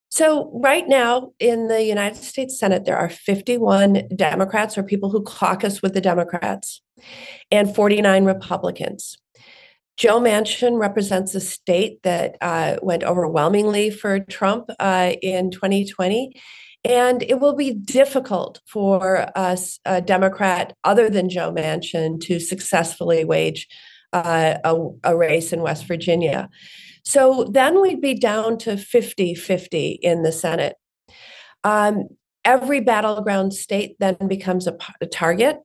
So, 0.08 0.50
right 0.54 0.88
now 0.88 1.34
in 1.38 1.68
the 1.68 1.84
United 1.84 2.24
States 2.24 2.58
Senate, 2.58 2.86
there 2.86 2.98
are 2.98 3.10
51 3.10 4.08
Democrats 4.16 4.78
or 4.78 4.84
people 4.84 5.10
who 5.10 5.22
caucus 5.22 5.82
with 5.82 5.94
the 5.94 6.00
Democrats 6.00 6.82
and 7.52 7.76
49 7.76 8.24
Republicans. 8.24 9.18
Joe 9.98 10.22
Manchin 10.22 10.80
represents 10.80 11.36
a 11.36 11.42
state 11.42 12.02
that 12.04 12.38
uh, 12.40 12.78
went 12.82 13.04
overwhelmingly 13.04 13.90
for 13.90 14.22
Trump 14.22 14.70
uh, 14.80 15.12
in 15.22 15.52
2020 15.52 16.42
and 16.84 17.24
it 17.24 17.40
will 17.40 17.56
be 17.56 17.74
difficult 17.74 18.62
for 18.66 19.30
us, 19.38 19.80
a 19.86 20.02
Democrat 20.02 20.74
other 20.84 21.10
than 21.10 21.30
Joe 21.30 21.52
Manchin, 21.52 22.22
to 22.22 22.40
successfully 22.40 23.26
wage 23.26 23.68
uh, 24.14 24.56
a, 24.64 24.76
a 25.04 25.18
race 25.18 25.52
in 25.54 25.62
West 25.62 25.86
Virginia. 25.86 26.50
So 27.04 27.46
then 27.52 27.82
we'd 27.82 28.02
be 28.02 28.14
down 28.14 28.58
to 28.60 28.78
50 28.78 29.36
50 29.36 30.00
in 30.02 30.24
the 30.24 30.32
Senate. 30.32 30.76
Um, 31.64 32.10
every 32.46 32.80
battleground 32.80 33.54
state 33.54 33.96
then 34.00 34.16
becomes 34.28 34.68
a, 34.68 34.78
a 35.02 35.06
target, 35.06 35.58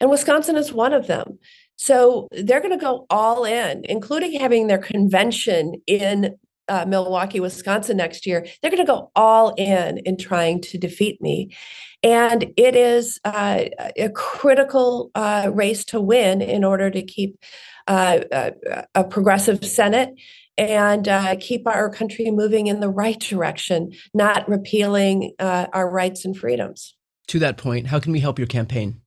and 0.00 0.10
Wisconsin 0.10 0.56
is 0.56 0.72
one 0.72 0.92
of 0.92 1.06
them. 1.06 1.38
So 1.76 2.28
they're 2.30 2.60
going 2.60 2.78
to 2.78 2.84
go 2.84 3.06
all 3.10 3.44
in, 3.44 3.84
including 3.88 4.38
having 4.38 4.68
their 4.68 4.78
convention 4.78 5.82
in 5.86 6.36
uh, 6.68 6.84
Milwaukee, 6.86 7.40
Wisconsin 7.40 7.96
next 7.96 8.26
year. 8.26 8.46
They're 8.60 8.70
going 8.70 8.84
to 8.84 8.90
go 8.90 9.10
all 9.14 9.54
in 9.56 9.98
in 9.98 10.16
trying 10.16 10.60
to 10.62 10.78
defeat 10.78 11.20
me. 11.20 11.54
And 12.02 12.52
it 12.56 12.74
is 12.74 13.20
uh, 13.24 13.64
a 13.96 14.08
critical 14.10 15.10
uh, 15.14 15.50
race 15.52 15.84
to 15.86 16.00
win 16.00 16.42
in 16.42 16.64
order 16.64 16.90
to 16.90 17.02
keep 17.02 17.38
uh, 17.86 18.20
a, 18.32 18.52
a 18.94 19.04
progressive 19.04 19.64
Senate 19.64 20.14
and 20.58 21.08
uh, 21.08 21.36
keep 21.40 21.66
our 21.66 21.90
country 21.90 22.30
moving 22.30 22.66
in 22.66 22.80
the 22.80 22.88
right 22.88 23.18
direction, 23.18 23.92
not 24.12 24.48
repealing 24.48 25.32
uh, 25.38 25.66
our 25.72 25.90
rights 25.90 26.24
and 26.24 26.36
freedoms. 26.36 26.94
To 27.28 27.38
that 27.38 27.56
point, 27.56 27.86
how 27.86 28.00
can 28.00 28.12
we 28.12 28.20
help 28.20 28.38
your 28.38 28.48
campaign? 28.48 29.00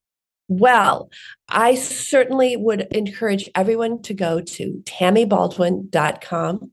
Well, 0.47 1.09
I 1.49 1.75
certainly 1.75 2.55
would 2.55 2.81
encourage 2.91 3.49
everyone 3.55 4.01
to 4.03 4.13
go 4.13 4.41
to 4.41 4.83
tammybaldwin.com. 4.85 6.71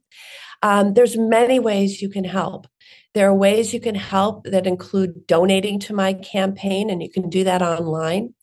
Um, 0.63 0.93
there's 0.93 1.17
many 1.17 1.59
ways 1.59 2.01
you 2.01 2.09
can 2.09 2.23
help. 2.23 2.67
There 3.13 3.27
are 3.27 3.35
ways 3.35 3.73
you 3.73 3.79
can 3.79 3.95
help 3.95 4.45
that 4.45 4.65
include 4.65 5.27
donating 5.27 5.79
to 5.81 5.93
my 5.93 6.13
campaign, 6.13 6.89
and 6.89 7.03
you 7.03 7.11
can 7.11 7.29
do 7.29 7.43
that 7.43 7.61
online. 7.61 8.33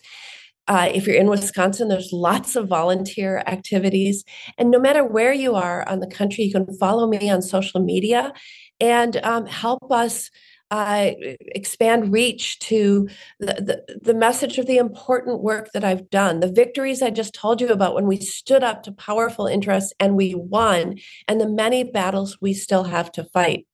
Uh, 0.69 0.89
if 0.95 1.07
you're 1.07 1.17
in 1.17 1.29
Wisconsin, 1.29 1.89
there's 1.89 2.13
lots 2.13 2.55
of 2.55 2.69
volunteer 2.69 3.43
activities. 3.47 4.23
And 4.57 4.71
no 4.71 4.79
matter 4.79 5.03
where 5.03 5.33
you 5.33 5.57
are 5.57 5.89
on 5.89 5.99
the 5.99 6.07
country, 6.07 6.45
you 6.45 6.53
can 6.53 6.73
follow 6.79 7.09
me 7.09 7.29
on 7.29 7.43
social 7.43 7.81
media 7.81 8.33
and 8.79 9.17
um, 9.25 9.47
help 9.47 9.91
us 9.91 10.31
uh, 10.71 11.11
expand 11.41 12.13
reach 12.13 12.59
to 12.61 13.09
the, 13.41 13.83
the, 13.87 13.99
the, 14.03 14.15
message 14.15 14.59
of 14.59 14.67
the 14.67 14.77
important 14.77 15.43
work 15.43 15.73
that 15.73 15.83
I've 15.83 16.09
done, 16.11 16.41
the 16.41 16.53
victories 16.53 17.03
I 17.03 17.11
just 17.11 17.35
told 17.35 17.61
you 17.61 17.69
about 17.69 17.95
when 17.95 18.07
we 18.07 18.19
stood 18.19 18.63
up 18.63 18.85
to 18.85 18.93
powerful 18.93 19.47
interests 19.47 19.93
and 19.99 20.15
we 20.15 20.35
won, 20.35 20.99
and 21.27 21.41
the 21.41 21.49
many 21.49 21.83
battles 21.83 22.39
we 22.41 22.55
still 22.55 22.85
have 22.85 23.11
to 23.13 23.25
fight 23.25 23.67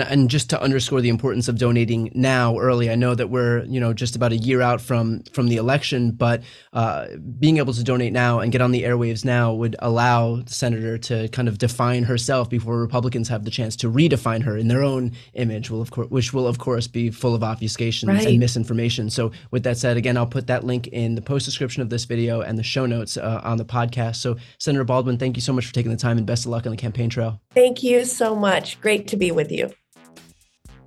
and, 0.00 0.10
and 0.10 0.30
just 0.30 0.50
to 0.50 0.60
underscore 0.60 1.00
the 1.00 1.08
importance 1.08 1.48
of 1.48 1.58
donating 1.58 2.10
now 2.14 2.58
early 2.58 2.90
i 2.90 2.94
know 2.94 3.14
that 3.14 3.30
we're 3.30 3.64
you 3.64 3.80
know 3.80 3.92
just 3.92 4.16
about 4.16 4.32
a 4.32 4.36
year 4.36 4.60
out 4.60 4.80
from 4.80 5.22
from 5.32 5.48
the 5.48 5.56
election 5.56 6.10
but 6.10 6.42
uh, 6.72 7.06
being 7.38 7.58
able 7.58 7.72
to 7.72 7.84
donate 7.84 8.12
now 8.12 8.40
and 8.40 8.52
get 8.52 8.60
on 8.60 8.72
the 8.72 8.82
airwaves 8.82 9.24
now 9.24 9.52
would 9.52 9.76
allow 9.80 10.36
the 10.36 10.52
senator 10.52 10.98
to 10.98 11.28
kind 11.28 11.48
of 11.48 11.58
define 11.58 12.04
herself 12.04 12.50
before 12.50 12.78
republicans 12.78 13.28
have 13.28 13.44
the 13.44 13.50
chance 13.50 13.76
to 13.76 13.90
redefine 13.90 14.42
her 14.42 14.56
in 14.56 14.68
their 14.68 14.82
own 14.82 15.12
image 15.34 15.70
will 15.70 15.80
of 15.80 15.90
course 15.90 16.08
which 16.10 16.32
will 16.32 16.46
of 16.46 16.58
course 16.58 16.86
be 16.86 17.10
full 17.10 17.34
of 17.34 17.42
obfuscations 17.42 18.08
right. 18.08 18.26
and 18.26 18.38
misinformation. 18.38 19.10
So 19.10 19.32
with 19.50 19.62
that 19.64 19.76
said 19.76 19.96
again 19.96 20.16
i'll 20.16 20.26
put 20.26 20.46
that 20.48 20.64
link 20.64 20.86
in 20.88 21.14
the 21.14 21.22
post 21.22 21.44
description 21.44 21.82
of 21.82 21.90
this 21.90 22.04
video 22.04 22.40
and 22.40 22.58
the 22.58 22.62
show 22.62 22.86
notes 22.86 23.16
uh, 23.16 23.40
on 23.44 23.58
the 23.58 23.64
podcast. 23.64 24.16
So 24.16 24.36
senator 24.58 24.84
baldwin 24.84 25.18
thank 25.18 25.36
you 25.36 25.42
so 25.42 25.52
much 25.52 25.66
for 25.66 25.74
taking 25.74 25.90
the 25.90 25.98
time 25.98 26.18
and 26.18 26.26
best 26.26 26.44
of 26.44 26.50
luck 26.50 26.66
on 26.66 26.70
the 26.70 26.76
campaign 26.76 27.10
trail. 27.10 27.40
Thank 27.52 27.82
you 27.82 28.04
so 28.04 28.34
much. 28.34 28.80
Great 28.80 29.08
to 29.08 29.16
be 29.16 29.30
with 29.30 29.50
you 29.50 29.72